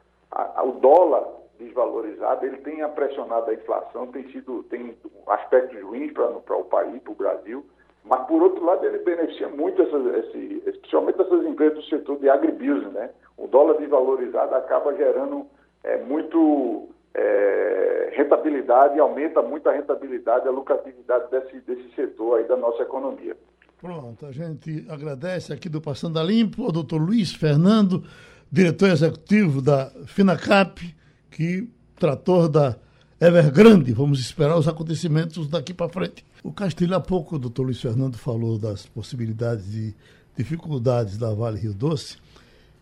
[0.66, 1.28] o dólar
[1.60, 7.12] desvalorizado, ele tem pressionado a inflação, tem sido tem aspectos ruins para o país, para
[7.12, 7.66] o Brasil,
[8.04, 12.30] mas por outro lado ele beneficia muito essas, esse, especialmente essas empresas do setor de
[12.30, 13.10] agribusiness, né?
[13.38, 15.46] O dólar desvalorizado acaba gerando
[15.84, 22.58] é, muito é, rentabilidade, aumenta muito a rentabilidade, a lucratividade desse, desse setor aí da
[22.58, 23.36] nossa economia.
[23.80, 28.04] Pronto, a gente agradece aqui do Passando a Limpo ao doutor Luiz Fernando,
[28.52, 30.96] diretor executivo da FINACAP,
[31.30, 31.68] que
[32.00, 32.76] trator da
[33.24, 33.94] Evergrande.
[33.94, 36.26] Vamos esperar os acontecimentos daqui para frente.
[36.44, 39.96] O Castilho, há pouco, o doutor Luiz Fernando falou das possibilidades e
[40.36, 42.18] dificuldades da Vale Rio Doce.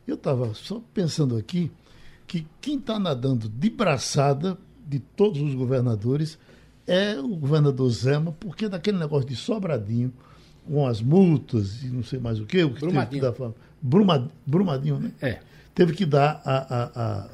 [0.07, 1.71] Eu estava só pensando aqui
[2.25, 6.39] que quem está nadando de braçada de todos os governadores
[6.87, 10.11] é o governador Zema, porque daquele negócio de sobradinho,
[10.67, 13.21] com as multas e não sei mais o quê, o que Brumadinho.
[13.21, 13.51] teve que dar.
[13.79, 15.11] Bruma, Brumadinho, né?
[15.21, 15.39] É.
[15.75, 17.29] Teve que dar a, a, a,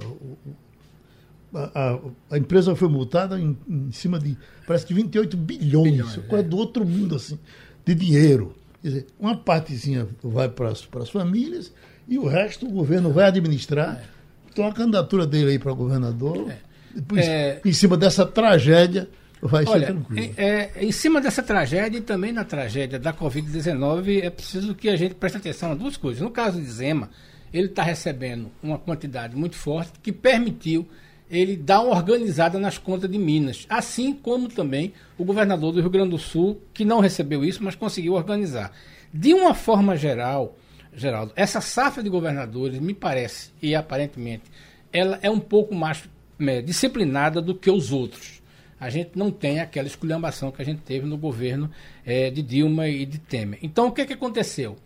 [1.73, 1.99] a,
[2.31, 6.47] a, empresa foi multada em, em, cima de, parece que 28 bilhões, bilhões coisa é.
[6.47, 7.39] do outro mundo, assim,
[7.85, 8.55] de dinheiro.
[8.81, 11.73] Quer dizer, uma partezinha vai para as, para as famílias
[12.07, 13.97] e o resto o governo vai administrar.
[13.97, 14.03] É.
[14.51, 16.57] Então a candidatura dele aí para governador, é.
[16.95, 17.61] depois, é.
[17.63, 19.09] em cima dessa tragédia,
[19.41, 20.33] vai Olha, ser tranquilo.
[20.37, 24.89] É, é, em cima dessa tragédia e também na tragédia da Covid-19, é preciso que
[24.89, 26.21] a gente preste atenção a duas coisas.
[26.21, 27.09] No caso de Zema,
[27.53, 30.87] ele está recebendo uma quantidade muito forte que permitiu
[31.29, 35.89] ele dá uma organizada nas contas de Minas, assim como também o governador do Rio
[35.89, 38.71] Grande do Sul, que não recebeu isso, mas conseguiu organizar.
[39.13, 40.57] De uma forma geral,
[40.93, 44.43] Geraldo, essa safra de governadores, me parece, e aparentemente,
[44.91, 46.09] ela é um pouco mais
[46.39, 48.41] é, disciplinada do que os outros.
[48.79, 51.69] A gente não tem aquela esculhambação que a gente teve no governo
[52.05, 53.59] é, de Dilma e de Temer.
[53.61, 54.77] Então, o que, que aconteceu?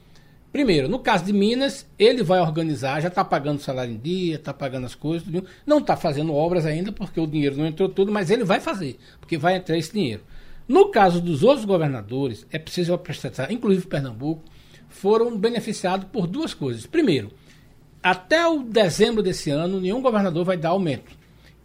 [0.52, 4.36] Primeiro, no caso de Minas, ele vai organizar, já está pagando o salário em dia,
[4.36, 5.26] está pagando as coisas,
[5.66, 8.98] não está fazendo obras ainda, porque o dinheiro não entrou tudo, mas ele vai fazer,
[9.20, 10.22] porque vai entrar esse dinheiro.
[10.68, 14.44] No caso dos outros governadores, é preciso prestar, inclusive Pernambuco,
[14.90, 16.86] foram beneficiados por duas coisas.
[16.86, 17.32] Primeiro,
[18.04, 21.12] até o dezembro desse ano, nenhum governador vai dar aumento.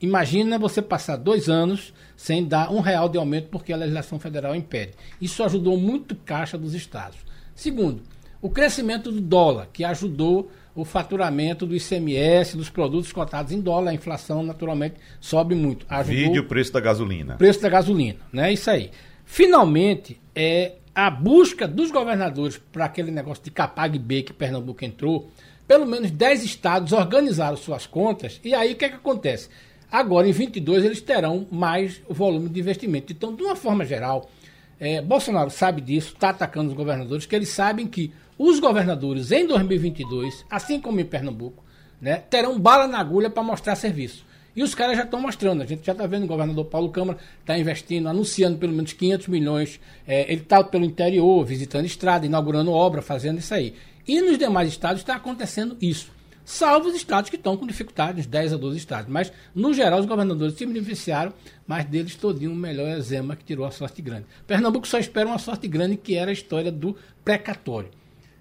[0.00, 4.54] Imagina você passar dois anos sem dar um real de aumento porque a legislação federal
[4.54, 4.92] impede.
[5.20, 7.18] Isso ajudou muito caixa dos estados.
[7.54, 8.02] Segundo,
[8.46, 13.90] o crescimento do dólar, que ajudou o faturamento do ICMS, dos produtos cotados em dólar,
[13.90, 15.84] a inflação naturalmente sobe muito.
[15.88, 17.34] Ajudou Vídeo o preço da gasolina.
[17.34, 18.52] Preço da gasolina, né?
[18.52, 18.92] Isso aí.
[19.24, 25.28] Finalmente, é a busca dos governadores para aquele negócio de Capag B que Pernambuco entrou,
[25.66, 29.48] pelo menos 10 estados organizaram suas contas, e aí o que é que acontece?
[29.90, 33.12] Agora, em 22, eles terão mais volume de investimento.
[33.12, 34.30] Então, de uma forma geral,
[34.78, 39.46] é, Bolsonaro sabe disso, está atacando os governadores, que eles sabem que os governadores em
[39.46, 41.64] 2022, assim como em Pernambuco,
[42.00, 44.24] né, terão bala na agulha para mostrar serviço.
[44.54, 45.62] E os caras já estão mostrando.
[45.62, 49.28] A gente já está vendo o governador Paulo Câmara está investindo, anunciando pelo menos 500
[49.28, 49.78] milhões.
[50.06, 53.74] É, ele está pelo interior, visitando estrada, inaugurando obra, fazendo isso aí.
[54.08, 56.10] E nos demais estados está acontecendo isso.
[56.42, 59.10] Salvo os estados que estão com dificuldades, 10 a 12 estados.
[59.10, 61.34] Mas, no geral, os governadores se beneficiaram,
[61.66, 64.26] mas deles todinho o melhor é Zema, que tirou a sorte grande.
[64.46, 67.90] Pernambuco só espera uma sorte grande, que era a história do precatório.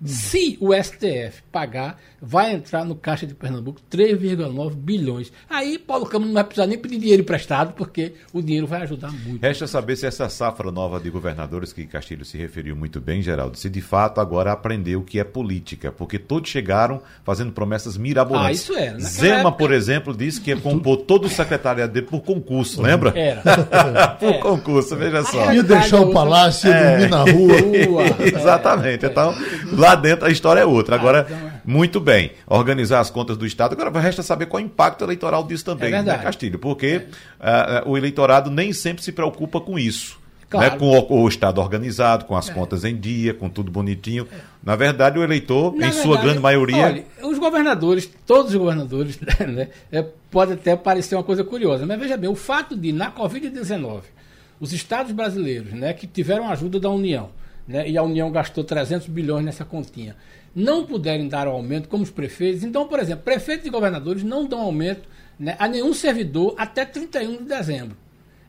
[0.06, 5.32] Se o STF pagar, vai entrar no Caixa de Pernambuco 3,9 bilhões.
[5.50, 9.12] Aí Paulo Câmara não vai precisar nem pedir dinheiro emprestado, porque o dinheiro vai ajudar
[9.12, 9.42] muito.
[9.42, 13.58] Resta saber se essa safra nova de governadores que Castilho se referiu muito bem, Geraldo,
[13.58, 18.70] se de fato agora aprendeu o que é política, porque todos chegaram fazendo promessas mirabolantes.
[18.70, 19.00] Ah, isso era.
[19.00, 19.58] Zema, época...
[19.58, 23.14] por exemplo, disse que ia compor todo o secretariado dele por concurso, lembra?
[23.16, 23.42] Era.
[24.20, 24.38] por é.
[24.40, 25.54] concurso, veja só.
[25.54, 27.62] Ia deixar o palácio, ia dormir na rua.
[27.88, 28.04] rua.
[28.26, 29.06] Exatamente.
[29.06, 29.36] Então,
[29.74, 30.96] lá dentro a história é outra.
[30.96, 31.62] Agora, ah, então é.
[31.66, 33.74] muito bem, organizar as contas do Estado.
[33.74, 36.60] Agora resta saber qual é o impacto eleitoral disso também, é né, Castilho?
[36.60, 36.98] Porque
[37.40, 40.18] uh, o eleitorado nem sempre se preocupa com isso.
[40.46, 40.50] Né?
[40.50, 40.72] Claro.
[40.72, 42.54] Né, com o, o, Estado organizado, com as é.
[42.54, 44.28] contas em dia, com tudo bonitinho.
[44.32, 44.38] É.
[44.64, 46.86] Na verdade, o eleitor, Na em verdade, sua grande maioria.
[46.86, 52.00] Olha, os governadores, todos os governadores, né, é, pode até parecer uma coisa curiosa, mas
[52.00, 54.02] veja bem, o fato de, na Covid-19,
[54.60, 57.30] os estados brasileiros, né, que tiveram ajuda da União,
[57.68, 60.16] né, e a União gastou 300 bilhões nessa continha,
[60.56, 62.64] não puderem dar o aumento como os prefeitos.
[62.64, 65.08] Então, por exemplo, prefeitos e governadores não dão aumento
[65.40, 67.98] né, a nenhum servidor até 31 de dezembro.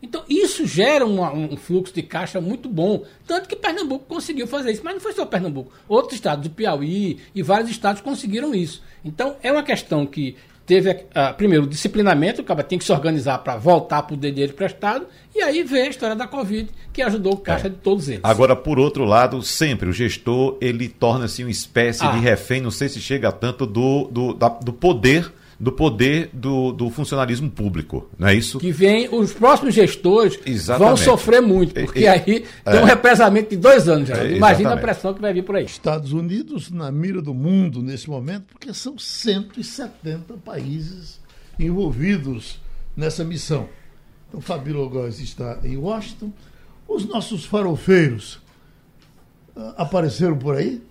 [0.03, 3.05] Então, isso gera um fluxo de caixa muito bom.
[3.27, 4.83] Tanto que Pernambuco conseguiu fazer isso.
[4.85, 5.73] Mas não foi só Pernambuco.
[5.89, 8.83] Outros estados, do Piauí e vários estados conseguiram isso.
[9.05, 12.93] Então, é uma questão que teve, uh, primeiro, o disciplinamento, o cara tem que se
[12.93, 17.01] organizar para voltar para o dinheiro prestado, e aí vem a história da Covid, que
[17.01, 17.71] ajudou o caixa é.
[17.71, 18.21] de todos eles.
[18.25, 22.11] Agora, por outro lado, sempre o gestor, ele torna-se uma espécie ah.
[22.11, 26.71] de refém, não sei se chega tanto do, do, da, do poder do poder do,
[26.71, 28.59] do funcionalismo público, não é isso?
[28.59, 30.89] Que vem, os próximos gestores exatamente.
[30.89, 34.19] vão sofrer muito, porque e, aí é, tem um represamento de dois anos já.
[34.19, 35.65] É, Imagina a pressão que vai vir por aí.
[35.65, 41.19] Estados Unidos na mira do mundo nesse momento, porque são 170 países
[41.59, 42.61] envolvidos
[42.95, 43.69] nessa missão.
[44.29, 46.33] Então, Fabíola Góes está em Washington.
[46.87, 48.35] Os nossos farofeiros
[49.57, 50.83] uh, apareceram por aí?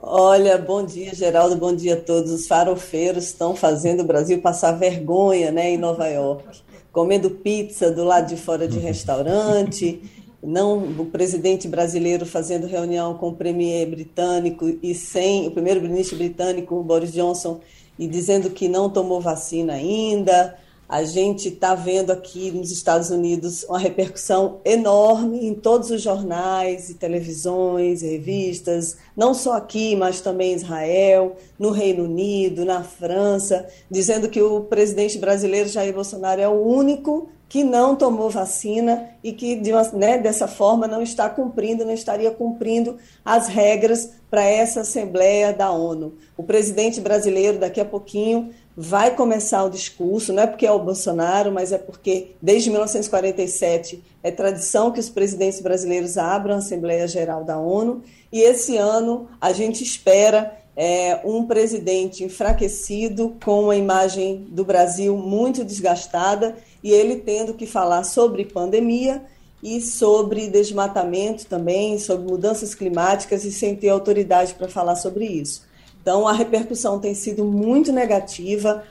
[0.00, 2.30] Olha, bom dia, Geraldo, bom dia a todos.
[2.30, 8.04] Os farofeiros estão fazendo o Brasil passar vergonha né, em Nova York, comendo pizza do
[8.04, 10.00] lado de fora de restaurante,
[10.40, 16.80] não o presidente brasileiro fazendo reunião com o premier britânico e sem o primeiro-ministro britânico,
[16.80, 17.60] Boris Johnson,
[17.98, 20.56] e dizendo que não tomou vacina ainda.
[20.88, 26.88] A gente está vendo aqui nos Estados Unidos uma repercussão enorme em todos os jornais
[26.88, 33.68] e televisões, revistas, não só aqui, mas também em Israel, no Reino Unido, na França,
[33.90, 39.32] dizendo que o presidente brasileiro Jair Bolsonaro é o único que não tomou vacina e
[39.32, 44.44] que de uma, né, dessa forma não está cumprindo, não estaria cumprindo as regras para
[44.44, 46.14] essa Assembleia da ONU.
[46.36, 48.50] O presidente brasileiro, daqui a pouquinho,
[48.80, 54.04] vai começar o discurso, não é porque é o Bolsonaro, mas é porque desde 1947
[54.22, 59.28] é tradição que os presidentes brasileiros abram a Assembleia Geral da ONU e esse ano
[59.40, 66.92] a gente espera é, um presidente enfraquecido, com uma imagem do Brasil muito desgastada e
[66.92, 69.24] ele tendo que falar sobre pandemia
[69.60, 75.66] e sobre desmatamento também, sobre mudanças climáticas e sem ter autoridade para falar sobre isso.
[76.08, 78.82] Então, a repercussão tem sido muito negativa.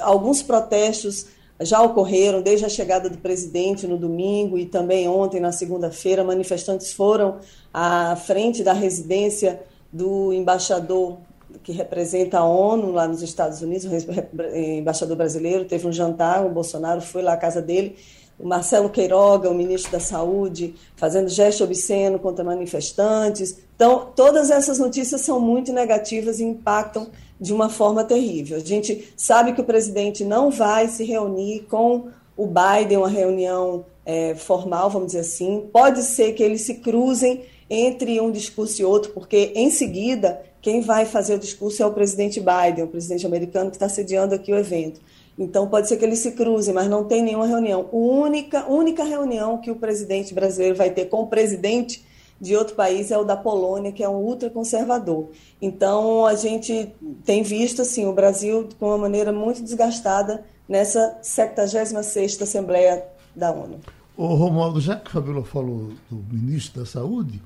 [0.00, 1.26] Alguns protestos
[1.60, 6.24] já ocorreram desde a chegada do presidente no domingo e também ontem, na segunda-feira.
[6.24, 7.36] Manifestantes foram
[7.72, 11.18] à frente da residência do embaixador
[11.62, 15.64] que representa a ONU lá nos Estados Unidos, o embaixador brasileiro.
[15.64, 17.94] Teve um jantar, o Bolsonaro foi lá à casa dele.
[18.38, 23.58] O Marcelo Queiroga, o ministro da Saúde, fazendo gesto obsceno contra manifestantes.
[23.74, 27.08] Então, todas essas notícias são muito negativas e impactam
[27.40, 28.56] de uma forma terrível.
[28.56, 33.84] A gente sabe que o presidente não vai se reunir com o Biden, uma reunião
[34.06, 35.68] é, formal, vamos dizer assim.
[35.72, 40.80] Pode ser que eles se cruzem entre um discurso e outro, porque em seguida quem
[40.80, 44.52] vai fazer o discurso é o presidente Biden, o presidente americano que está sediando aqui
[44.52, 45.00] o evento.
[45.38, 47.88] Então pode ser que eles se cruzem, mas não tem nenhuma reunião.
[47.92, 52.04] A única, única reunião que o presidente brasileiro vai ter com o presidente
[52.40, 55.28] de outro país é o da Polônia, que é um ultraconservador.
[55.60, 56.92] Então, a gente
[57.24, 63.80] tem visto assim, o Brasil com uma maneira muito desgastada nessa 76ª Assembleia da ONU.
[64.16, 67.40] O Romualdo, já que Fabíola falou do ministro da Saúde,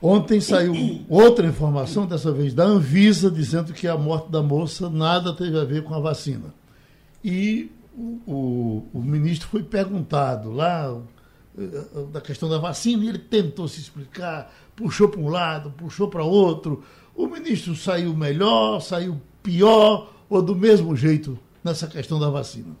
[0.00, 5.32] ontem saiu outra informação, dessa vez da Anvisa, dizendo que a morte da moça nada
[5.32, 6.54] teve a ver com a vacina.
[7.22, 10.94] E o, o, o ministro foi perguntado lá,
[11.58, 16.08] eh, da questão da vacina, e ele tentou se explicar, puxou para um lado, puxou
[16.08, 16.82] para outro.
[17.14, 22.74] O ministro saiu melhor, saiu pior, ou do mesmo jeito nessa questão da vacina?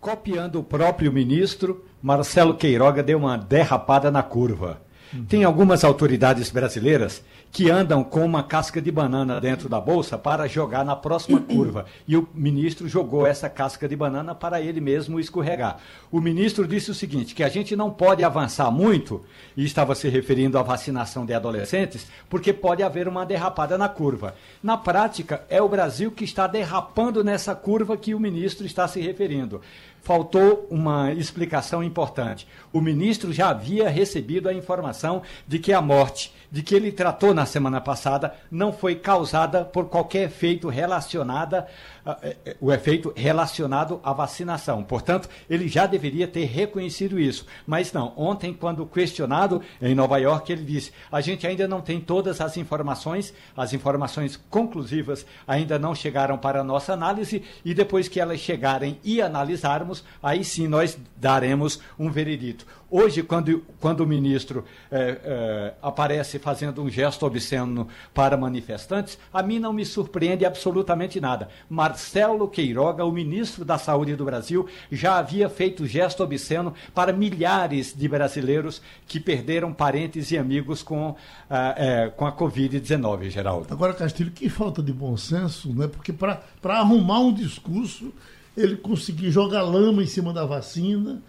[0.00, 4.82] Copiando o próprio ministro, Marcelo Queiroga deu uma derrapada na curva.
[5.12, 5.24] Uhum.
[5.24, 10.48] Tem algumas autoridades brasileiras que andam com uma casca de banana dentro da bolsa para
[10.48, 11.86] jogar na próxima curva.
[12.06, 15.78] E o ministro jogou essa casca de banana para ele mesmo escorregar.
[16.10, 19.24] O ministro disse o seguinte: que a gente não pode avançar muito,
[19.56, 24.34] e estava se referindo à vacinação de adolescentes, porque pode haver uma derrapada na curva.
[24.62, 29.00] Na prática, é o Brasil que está derrapando nessa curva que o ministro está se
[29.00, 29.60] referindo
[30.04, 32.46] faltou uma explicação importante.
[32.72, 37.34] O ministro já havia recebido a informação de que a morte de que ele tratou
[37.34, 41.66] na semana passada não foi causada por qualquer efeito relacionada
[42.06, 44.84] ah, é, é, o efeito relacionado à vacinação.
[44.84, 47.44] Portanto, ele já deveria ter reconhecido isso.
[47.66, 51.98] Mas não, ontem, quando questionado em Nova York, ele disse: a gente ainda não tem
[51.98, 58.06] todas as informações, as informações conclusivas ainda não chegaram para a nossa análise, e depois
[58.06, 62.64] que elas chegarem e analisarmos, aí sim nós daremos um veredito.
[62.90, 69.42] Hoje, quando, quando o ministro é, é, aparece fazendo um gesto obsceno para manifestantes, a
[69.42, 71.48] mim não me surpreende absolutamente nada.
[71.70, 77.94] Marcelo Queiroga, o ministro da Saúde do Brasil, já havia feito gesto obsceno para milhares
[77.96, 81.16] de brasileiros que perderam parentes e amigos com,
[81.48, 83.68] é, com a Covid-19, Geraldo.
[83.70, 85.88] Agora, Castilho, que falta de bom senso, né?
[85.88, 88.12] porque para arrumar um discurso,
[88.54, 91.22] ele conseguir jogar lama em cima da vacina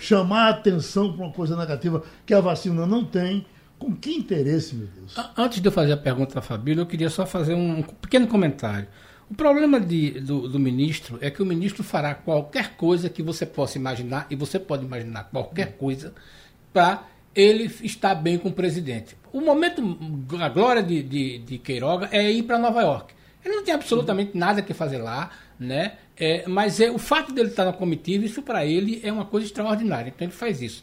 [0.00, 3.46] chamar a atenção para uma coisa negativa que a vacina não tem.
[3.78, 5.14] Com que interesse, meu Deus?
[5.36, 8.88] Antes de eu fazer a pergunta à Fabíola, eu queria só fazer um pequeno comentário.
[9.30, 13.44] O problema de, do, do, ministro é que o ministro fará qualquer coisa que você
[13.44, 16.14] possa imaginar, e você pode imaginar qualquer coisa,
[16.72, 19.16] para ele estar bem com o presidente.
[19.32, 19.82] O momento,
[20.40, 23.14] a glória de, de, de Queiroga é ir para Nova York.
[23.44, 25.92] Ele não tem absolutamente nada que fazer lá, né?
[26.16, 29.46] É, mas é o fato dele estar na comitiva, isso para ele é uma coisa
[29.46, 30.12] extraordinária.
[30.14, 30.82] Então ele faz isso.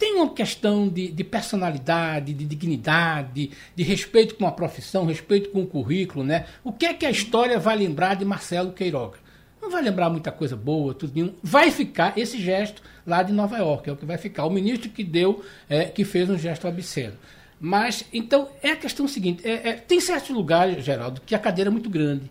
[0.00, 5.60] Tem uma questão de, de personalidade, de dignidade, de respeito com a profissão, respeito com
[5.60, 6.46] o currículo, né?
[6.64, 9.18] O que é que a história vai lembrar de Marcelo Queiroga?
[9.60, 11.34] Não vai lembrar muita coisa boa, tudo.
[11.42, 14.46] Vai ficar esse gesto lá de Nova York, é o que vai ficar.
[14.46, 17.18] O ministro que deu, é, que fez um gesto obsceno.
[17.60, 21.68] Mas, então, é a questão seguinte: é, é, tem certos lugares, Geraldo, que a cadeira
[21.68, 22.30] é muito grande.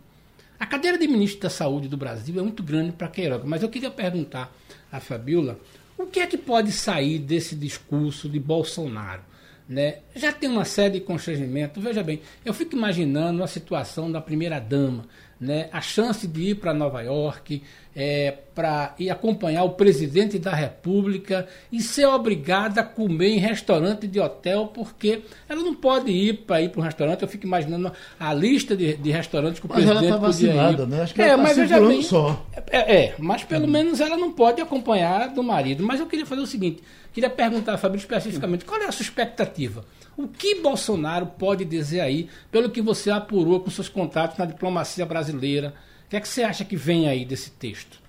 [0.60, 3.70] A cadeira de ministro da Saúde do Brasil é muito grande para Queiroga, mas eu
[3.70, 4.52] queria perguntar
[4.92, 5.60] à Fabiola
[6.00, 9.22] o que é que pode sair desse discurso de Bolsonaro.
[9.68, 10.00] Né?
[10.16, 11.80] Já tem uma série de constrangimento.
[11.80, 15.06] Veja bem, eu fico imaginando a situação da primeira-dama,
[15.40, 15.70] né?
[15.72, 17.64] a chance de ir para Nova York,
[17.96, 24.08] é, para ir acompanhar o presidente da República e ser obrigada a comer em restaurante
[24.08, 27.22] de hotel, porque ela não pode ir para ir para um restaurante.
[27.24, 30.84] Eu fico imaginando a lista de, de restaurantes que o mas presidente ela tá vacinada,
[30.84, 30.88] ir.
[30.88, 31.02] Né?
[31.02, 32.46] Acho que é, ela tá mas bem, só.
[32.72, 33.70] É, é, mas pelo hum.
[33.70, 35.84] menos ela não pode acompanhar do marido.
[35.84, 36.84] Mas eu queria fazer o seguinte:
[37.14, 39.84] queria perguntar a Fabrício especificamente qual é a sua expectativa?
[40.20, 45.06] O que Bolsonaro pode dizer aí, pelo que você apurou com seus contatos na diplomacia
[45.06, 45.74] brasileira?
[46.06, 48.02] O que é que você acha que vem aí desse texto?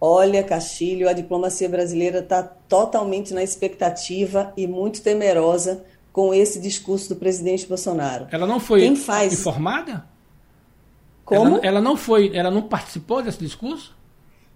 [0.00, 5.84] Olha, Castilho, a diplomacia brasileira está totalmente na expectativa e muito temerosa
[6.14, 8.28] com esse discurso do presidente Bolsonaro.
[8.30, 9.34] Ela não foi faz...
[9.34, 10.06] informada?
[11.26, 11.56] Como?
[11.56, 13.94] Ela, ela, não foi, ela não participou desse discurso?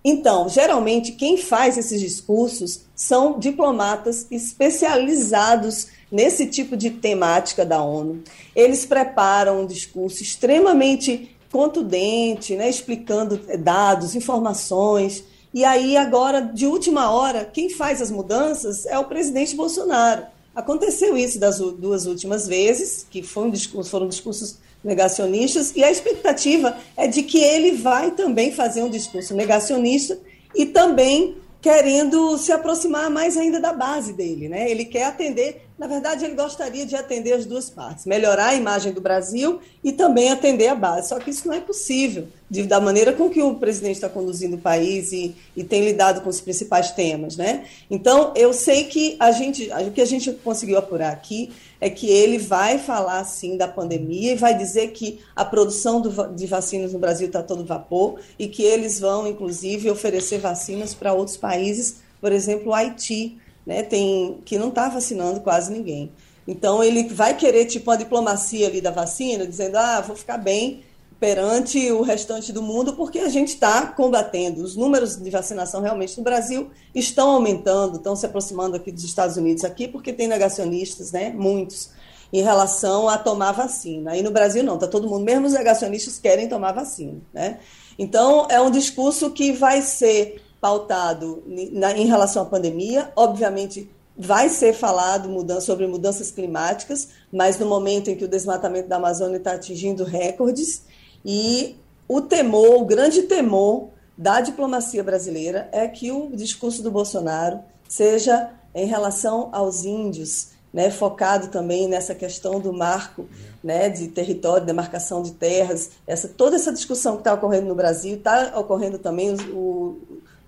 [0.05, 8.23] Então, geralmente, quem faz esses discursos são diplomatas especializados nesse tipo de temática da ONU.
[8.57, 15.25] Eles preparam um discurso extremamente contundente, né, explicando dados, informações.
[15.53, 20.23] E aí, agora, de última hora, quem faz as mudanças é o presidente Bolsonaro.
[20.55, 25.91] Aconteceu isso das duas últimas vezes, que foi um discurso, foram discursos negacionistas, e a
[25.91, 30.19] expectativa é de que ele vai também fazer um discurso negacionista
[30.55, 34.71] e também querendo se aproximar mais ainda da base dele, né?
[34.71, 38.93] Ele quer atender, na verdade, ele gostaria de atender as duas partes, melhorar a imagem
[38.93, 41.09] do Brasil e também atender a base.
[41.09, 44.57] Só que isso não é possível de, da maneira com que o presidente está conduzindo
[44.57, 47.65] o país e, e, tem lidado com os principais temas, né?
[47.91, 51.51] Então, eu sei que a gente, o que a gente conseguiu apurar aqui
[51.81, 56.11] é que ele vai falar sim da pandemia e vai dizer que a produção do,
[56.35, 61.15] de vacinas no Brasil está todo vapor e que eles vão, inclusive, oferecer vacinas para
[61.15, 66.13] outros países, por exemplo, o Haiti, né, tem, que não está vacinando quase ninguém.
[66.47, 70.83] Então, ele vai querer, tipo, a diplomacia ali da vacina, dizendo, ah, vou ficar bem
[71.21, 74.63] perante o restante do mundo, porque a gente está combatendo.
[74.63, 79.37] Os números de vacinação realmente no Brasil estão aumentando, estão se aproximando aqui dos Estados
[79.37, 81.91] Unidos, aqui porque tem negacionistas, né, muitos,
[82.33, 84.13] em relação a tomar vacina.
[84.13, 87.21] Aí no Brasil não, está todo mundo, mesmo os negacionistas querem tomar vacina.
[87.35, 87.59] Né?
[87.99, 94.75] Então, é um discurso que vai ser pautado em relação à pandemia, obviamente vai ser
[94.75, 99.53] falado mudança, sobre mudanças climáticas, mas no momento em que o desmatamento da Amazônia está
[99.53, 100.83] atingindo recordes,
[101.25, 107.61] e o temor, o grande temor da diplomacia brasileira é que o discurso do Bolsonaro
[107.89, 113.27] seja em relação aos índios, né, focado também nessa questão do marco
[113.65, 118.17] né, de território, demarcação de terras, essa, toda essa discussão que está ocorrendo no Brasil,
[118.17, 119.99] está ocorrendo também o,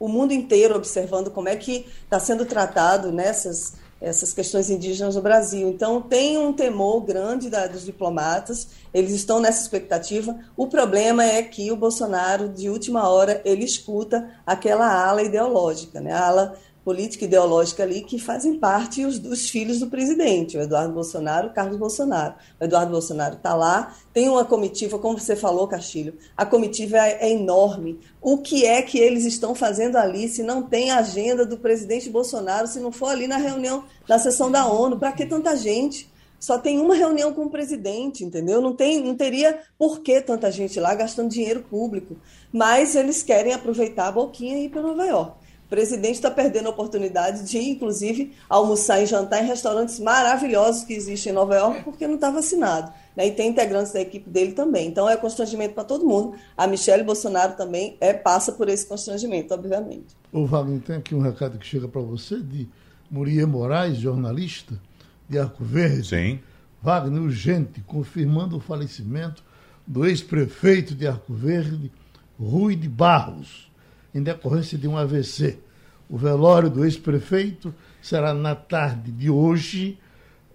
[0.09, 5.69] mundo inteiro observando como é que está sendo tratado nessas essas questões indígenas no Brasil.
[5.69, 10.37] Então, tem um temor grande da, dos diplomatas, eles estão nessa expectativa.
[10.57, 16.13] O problema é que o Bolsonaro, de última hora, ele escuta aquela ala ideológica, né?
[16.13, 20.93] a ala política ideológica ali que fazem parte os, dos filhos do presidente, o Eduardo
[20.93, 22.35] Bolsonaro, o Carlos Bolsonaro.
[22.61, 27.29] O Eduardo Bolsonaro está lá, tem uma comitiva, como você falou, Castilho, a comitiva é,
[27.29, 28.01] é, enorme.
[28.21, 32.67] O que é que eles estão fazendo ali se não tem agenda do presidente Bolsonaro,
[32.67, 34.99] se não for ali na reunião, na sessão da ONU?
[34.99, 36.11] Para que tanta gente?
[36.41, 38.61] Só tem uma reunião com o presidente, entendeu?
[38.61, 42.17] Não, tem, não teria por que tanta gente lá gastando dinheiro público.
[42.53, 45.42] Mas eles querem aproveitar a boquinha e ir para Nova York
[45.73, 51.33] presidente está perdendo a oportunidade de, inclusive, almoçar e jantar em restaurantes maravilhosos que existem
[51.33, 52.93] em Nova York porque não está vacinado.
[53.17, 53.29] Né?
[53.29, 54.87] E tem integrantes da equipe dele também.
[54.87, 56.35] Então é constrangimento para todo mundo.
[56.59, 60.15] A Michelle Bolsonaro também é, passa por esse constrangimento, obviamente.
[60.31, 62.69] Ô, Wagner, tem aqui um recado que chega para você de
[63.11, 64.79] Muriel Moraes, jornalista
[65.27, 66.09] de Arco Verde.
[66.09, 66.41] Sim.
[66.83, 69.43] Wagner, urgente, confirmando o falecimento
[69.87, 71.91] do ex-prefeito de Arco Verde,
[72.39, 73.72] Rui de Barros
[74.15, 75.59] em decorrência de um AVC.
[76.09, 79.99] O velório do ex-prefeito será na tarde de hoje,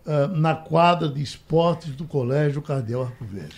[0.05, 3.55] uh, na quadra de esportes do Colégio Cardeal Arco Verde.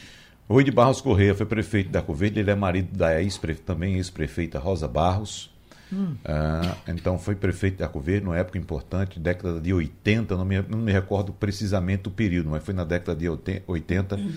[0.49, 3.95] Rui de Barros Correia foi prefeito da Arco Verde, ele é marido da ex também
[3.95, 5.53] ex-prefeita Rosa Barros.
[5.91, 6.15] Hum.
[6.23, 10.61] Uh, então foi prefeito de Arco Verde numa época importante, década de 80, não me,
[10.61, 13.27] não me recordo precisamente o período, mas foi na década de
[13.67, 14.15] 80.
[14.15, 14.31] Hum.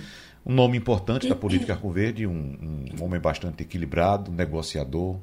[0.44, 5.18] Um nome importante da política Arco Verde, um, um homem bastante equilibrado, negociador,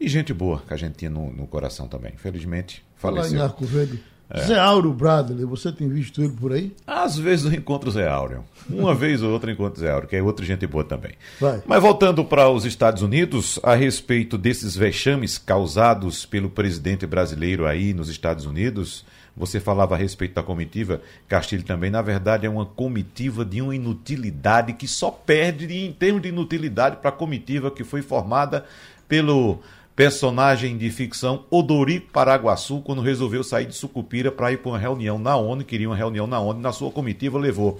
[0.00, 2.12] e gente boa que a gente tinha no, no coração também.
[2.14, 3.32] Infelizmente, faleceu.
[3.32, 4.02] Falar em Arco Verde.
[4.32, 4.42] É.
[4.42, 6.72] Zé Áureo Bradley, você tem visto ele por aí?
[6.86, 8.44] Às vezes eu encontro Zé Áureo.
[8.68, 11.12] Uma vez ou outra eu encontro Zé Áureo, que é outra gente boa também.
[11.40, 11.60] Vai.
[11.66, 17.92] Mas voltando para os Estados Unidos, a respeito desses vexames causados pelo presidente brasileiro aí
[17.92, 19.04] nos Estados Unidos,
[19.36, 23.74] você falava a respeito da comitiva, Castilho também, na verdade é uma comitiva de uma
[23.74, 28.64] inutilidade que só perde em termos de inutilidade para a comitiva que foi formada
[29.08, 29.60] pelo
[30.00, 35.18] personagem de ficção Odorico Paraguaçu, quando resolveu sair de Sucupira para ir para uma reunião
[35.18, 37.78] na ONU, queria uma reunião na ONU, na sua comitiva levou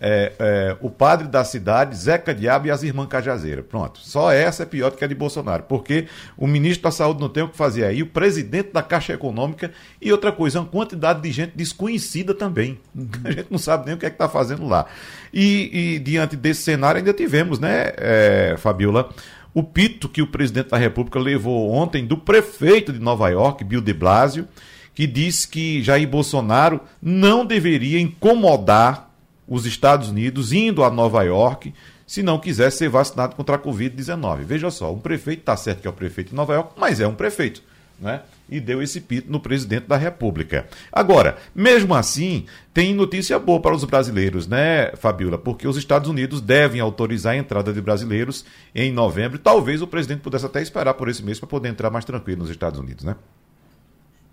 [0.00, 3.64] é, é, o padre da cidade, Zeca Diabo e as irmãs Cajazeiras.
[3.64, 4.00] Pronto.
[4.00, 7.28] Só essa é pior do que a de Bolsonaro, porque o ministro da Saúde não
[7.28, 11.20] tem o que fazer aí, o presidente da Caixa Econômica e outra coisa, uma quantidade
[11.20, 12.80] de gente desconhecida também.
[12.92, 13.08] Uhum.
[13.22, 14.86] A gente não sabe nem o que é que está fazendo lá.
[15.32, 19.08] E, e, diante desse cenário ainda tivemos, né, é, Fabiola,
[19.54, 23.80] o pito que o presidente da República levou ontem do prefeito de Nova York, Bill
[23.80, 24.48] de Blasio,
[24.94, 29.10] que disse que Jair Bolsonaro não deveria incomodar
[29.46, 31.74] os Estados Unidos indo a Nova York
[32.06, 34.44] se não quiser ser vacinado contra a Covid-19.
[34.44, 37.06] Veja só, um prefeito, está certo que é o prefeito de Nova York, mas é
[37.06, 37.62] um prefeito.
[37.98, 38.20] Né?
[38.48, 40.66] E deu esse pito no presidente da República.
[40.92, 45.38] Agora, mesmo assim, tem notícia boa para os brasileiros, né, Fabiola?
[45.38, 49.38] Porque os Estados Unidos devem autorizar a entrada de brasileiros em novembro.
[49.38, 52.50] Talvez o presidente pudesse até esperar por esse mês para poder entrar mais tranquilo nos
[52.50, 53.16] Estados Unidos, né?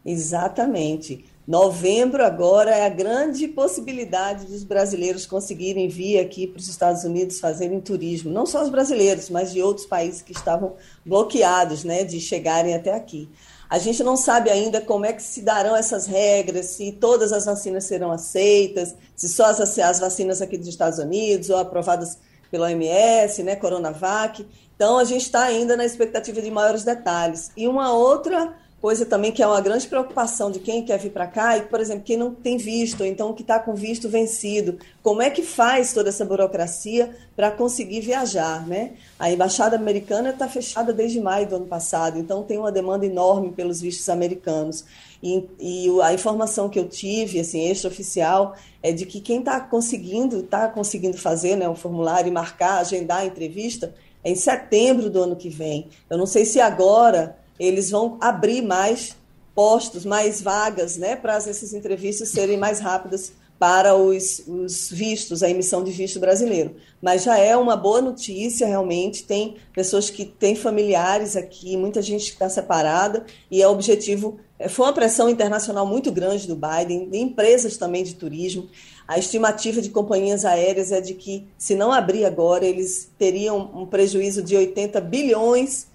[0.05, 1.25] Exatamente.
[1.49, 7.39] Novembro agora é a grande possibilidade dos brasileiros conseguirem vir aqui para os Estados Unidos
[7.39, 8.31] fazerem turismo.
[8.31, 12.93] Não só os brasileiros, mas de outros países que estavam bloqueados né, de chegarem até
[12.93, 13.27] aqui.
[13.69, 17.45] A gente não sabe ainda como é que se darão essas regras, se todas as
[17.45, 22.17] vacinas serão aceitas, se só as, as vacinas aqui dos Estados Unidos ou aprovadas
[22.49, 24.43] pela OMS, né, Coronavac.
[24.75, 27.51] Então, a gente está ainda na expectativa de maiores detalhes.
[27.55, 31.27] E uma outra coisa também que é uma grande preocupação de quem quer vir para
[31.27, 35.21] cá e, por exemplo, quem não tem visto, então que está com visto vencido, como
[35.21, 38.93] é que faz toda essa burocracia para conseguir viajar, né?
[39.17, 43.51] A embaixada americana está fechada desde maio do ano passado, então tem uma demanda enorme
[43.51, 44.85] pelos vistos americanos.
[45.21, 50.39] E, e a informação que eu tive, assim, extraoficial, é de que quem está conseguindo,
[50.39, 55.21] está conseguindo fazer, né, o formulário e marcar, agendar a entrevista, é em setembro do
[55.21, 55.87] ano que vem.
[56.09, 59.15] Eu não sei se agora eles vão abrir mais
[59.53, 65.49] postos, mais vagas, né, para essas entrevistas serem mais rápidas para os, os, vistos, a
[65.49, 66.77] emissão de visto brasileiro.
[67.01, 69.25] Mas já é uma boa notícia, realmente.
[69.25, 74.39] Tem pessoas que têm familiares aqui, muita gente está separada, e é objetivo.
[74.57, 78.69] É, foi uma pressão internacional muito grande do Biden, de empresas também de turismo.
[79.05, 83.85] A estimativa de companhias aéreas é de que, se não abrir agora, eles teriam um
[83.85, 85.88] prejuízo de 80 bilhões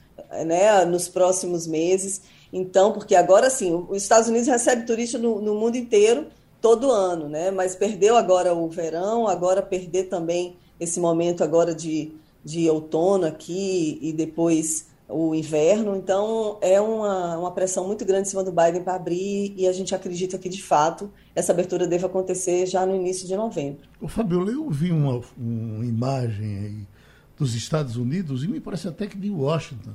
[0.45, 2.23] né, nos próximos meses.
[2.53, 6.27] Então, porque agora sim, os Estados Unidos recebe turista no, no mundo inteiro
[6.61, 7.51] todo ano, né?
[7.51, 12.13] Mas perdeu agora o verão, agora perder também esse momento agora de,
[12.45, 15.97] de outono aqui e depois o inverno.
[15.97, 19.73] Então, é uma, uma pressão muito grande em cima do Biden para abrir e a
[19.73, 23.87] gente acredita que, de fato, essa abertura deve acontecer já no início de novembro.
[24.01, 26.94] O Fabiola, eu vi uma, uma imagem aí
[27.39, 29.95] dos Estados Unidos, e me parece até que de Washington,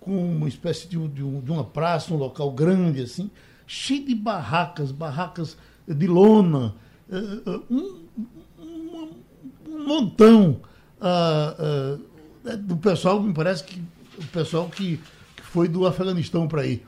[0.00, 3.30] com uma espécie de, de, de uma praça, um local grande assim,
[3.66, 5.56] cheio de barracas, barracas
[5.86, 6.74] de lona,
[7.08, 8.06] uh, um,
[8.58, 9.08] um,
[9.68, 10.60] um, montão
[11.00, 12.00] uh,
[12.48, 13.82] uh, do pessoal, me parece que
[14.18, 15.00] o pessoal que,
[15.34, 16.86] que foi do Afeganistão para ir.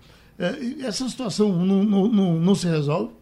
[0.84, 3.12] essa situação não, não, não, não, se resolve?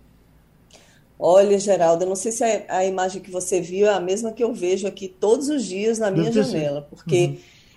[1.19, 4.33] Olha, Geraldo, eu não sei se a, a, imagem que você viu é a mesma
[4.33, 7.37] que eu vejo aqui todos os dias na minha janela, porque uhum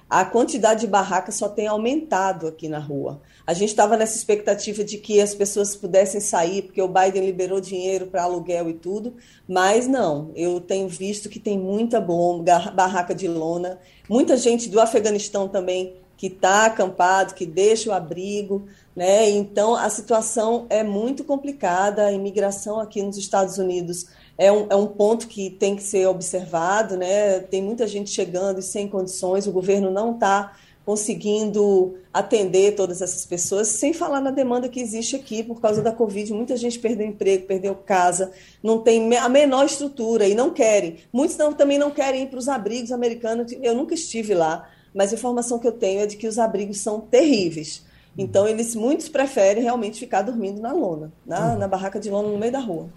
[0.09, 3.21] a quantidade de barracas só tem aumentado aqui na rua.
[3.45, 7.61] A gente estava nessa expectativa de que as pessoas pudessem sair, porque o Biden liberou
[7.61, 9.13] dinheiro para aluguel e tudo,
[9.47, 10.31] mas não.
[10.35, 13.77] Eu tenho visto que tem muita bomba, barraca de lona,
[14.09, 18.65] muita gente do Afeganistão também que está acampado, que deixa o abrigo,
[18.95, 19.29] né?
[19.29, 22.05] Então a situação é muito complicada.
[22.05, 26.07] A imigração aqui nos Estados Unidos é um, é um ponto que tem que ser
[26.07, 27.39] observado, né?
[27.39, 33.23] Tem muita gente chegando e sem condições, o governo não está conseguindo atender todas essas
[33.23, 36.33] pessoas, sem falar na demanda que existe aqui por causa da Covid.
[36.33, 38.31] Muita gente perdeu emprego, perdeu casa,
[38.63, 40.97] não tem a menor estrutura e não querem.
[41.13, 43.51] Muitos não, também não querem ir para os abrigos americanos.
[43.61, 46.79] Eu nunca estive lá, mas a informação que eu tenho é de que os abrigos
[46.79, 47.83] são terríveis.
[48.19, 51.57] Então, eles muitos preferem realmente ficar dormindo na lona, na, uhum.
[51.57, 52.89] na barraca de lona no meio da rua.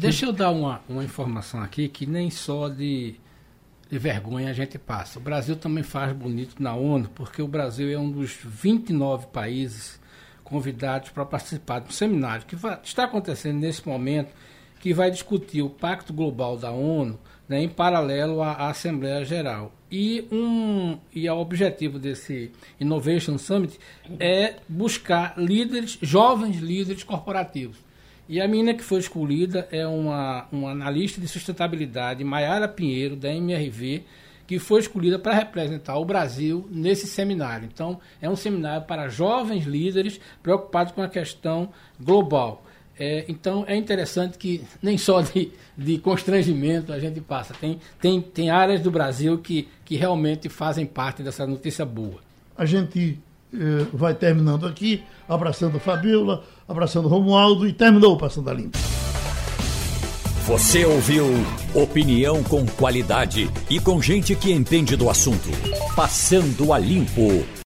[0.00, 3.14] Deixa eu dar uma, uma informação aqui que nem só de,
[3.88, 5.18] de vergonha a gente passa.
[5.18, 10.00] O Brasil também faz bonito na ONU, porque o Brasil é um dos 29 países
[10.42, 14.32] convidados para participar de um seminário que vai, está acontecendo nesse momento,
[14.80, 19.72] que vai discutir o Pacto Global da ONU né, em paralelo à, à Assembleia Geral.
[19.90, 23.78] E, um, e o objetivo desse Innovation Summit
[24.20, 27.88] é buscar líderes, jovens líderes corporativos
[28.28, 33.32] e a menina que foi escolhida é uma, uma analista de sustentabilidade, Maiara Pinheiro, da
[33.32, 34.04] MRV,
[34.46, 37.66] que foi escolhida para representar o Brasil nesse seminário.
[37.72, 42.62] Então, é um seminário para jovens líderes preocupados com a questão global.
[42.98, 47.54] É, então, é interessante que nem só de, de constrangimento a gente passa.
[47.54, 52.18] Tem, tem, tem áreas do Brasil que, que realmente fazem parte dessa notícia boa.
[52.54, 53.18] A gente
[53.54, 58.76] eh, vai terminando aqui, abraçando Fabiola, abraçando Romualdo e terminou o Passando a Limpo.
[60.46, 61.24] Você ouviu
[61.74, 65.48] opinião com qualidade e com gente que entende do assunto.
[65.96, 67.57] Passando a Limpo.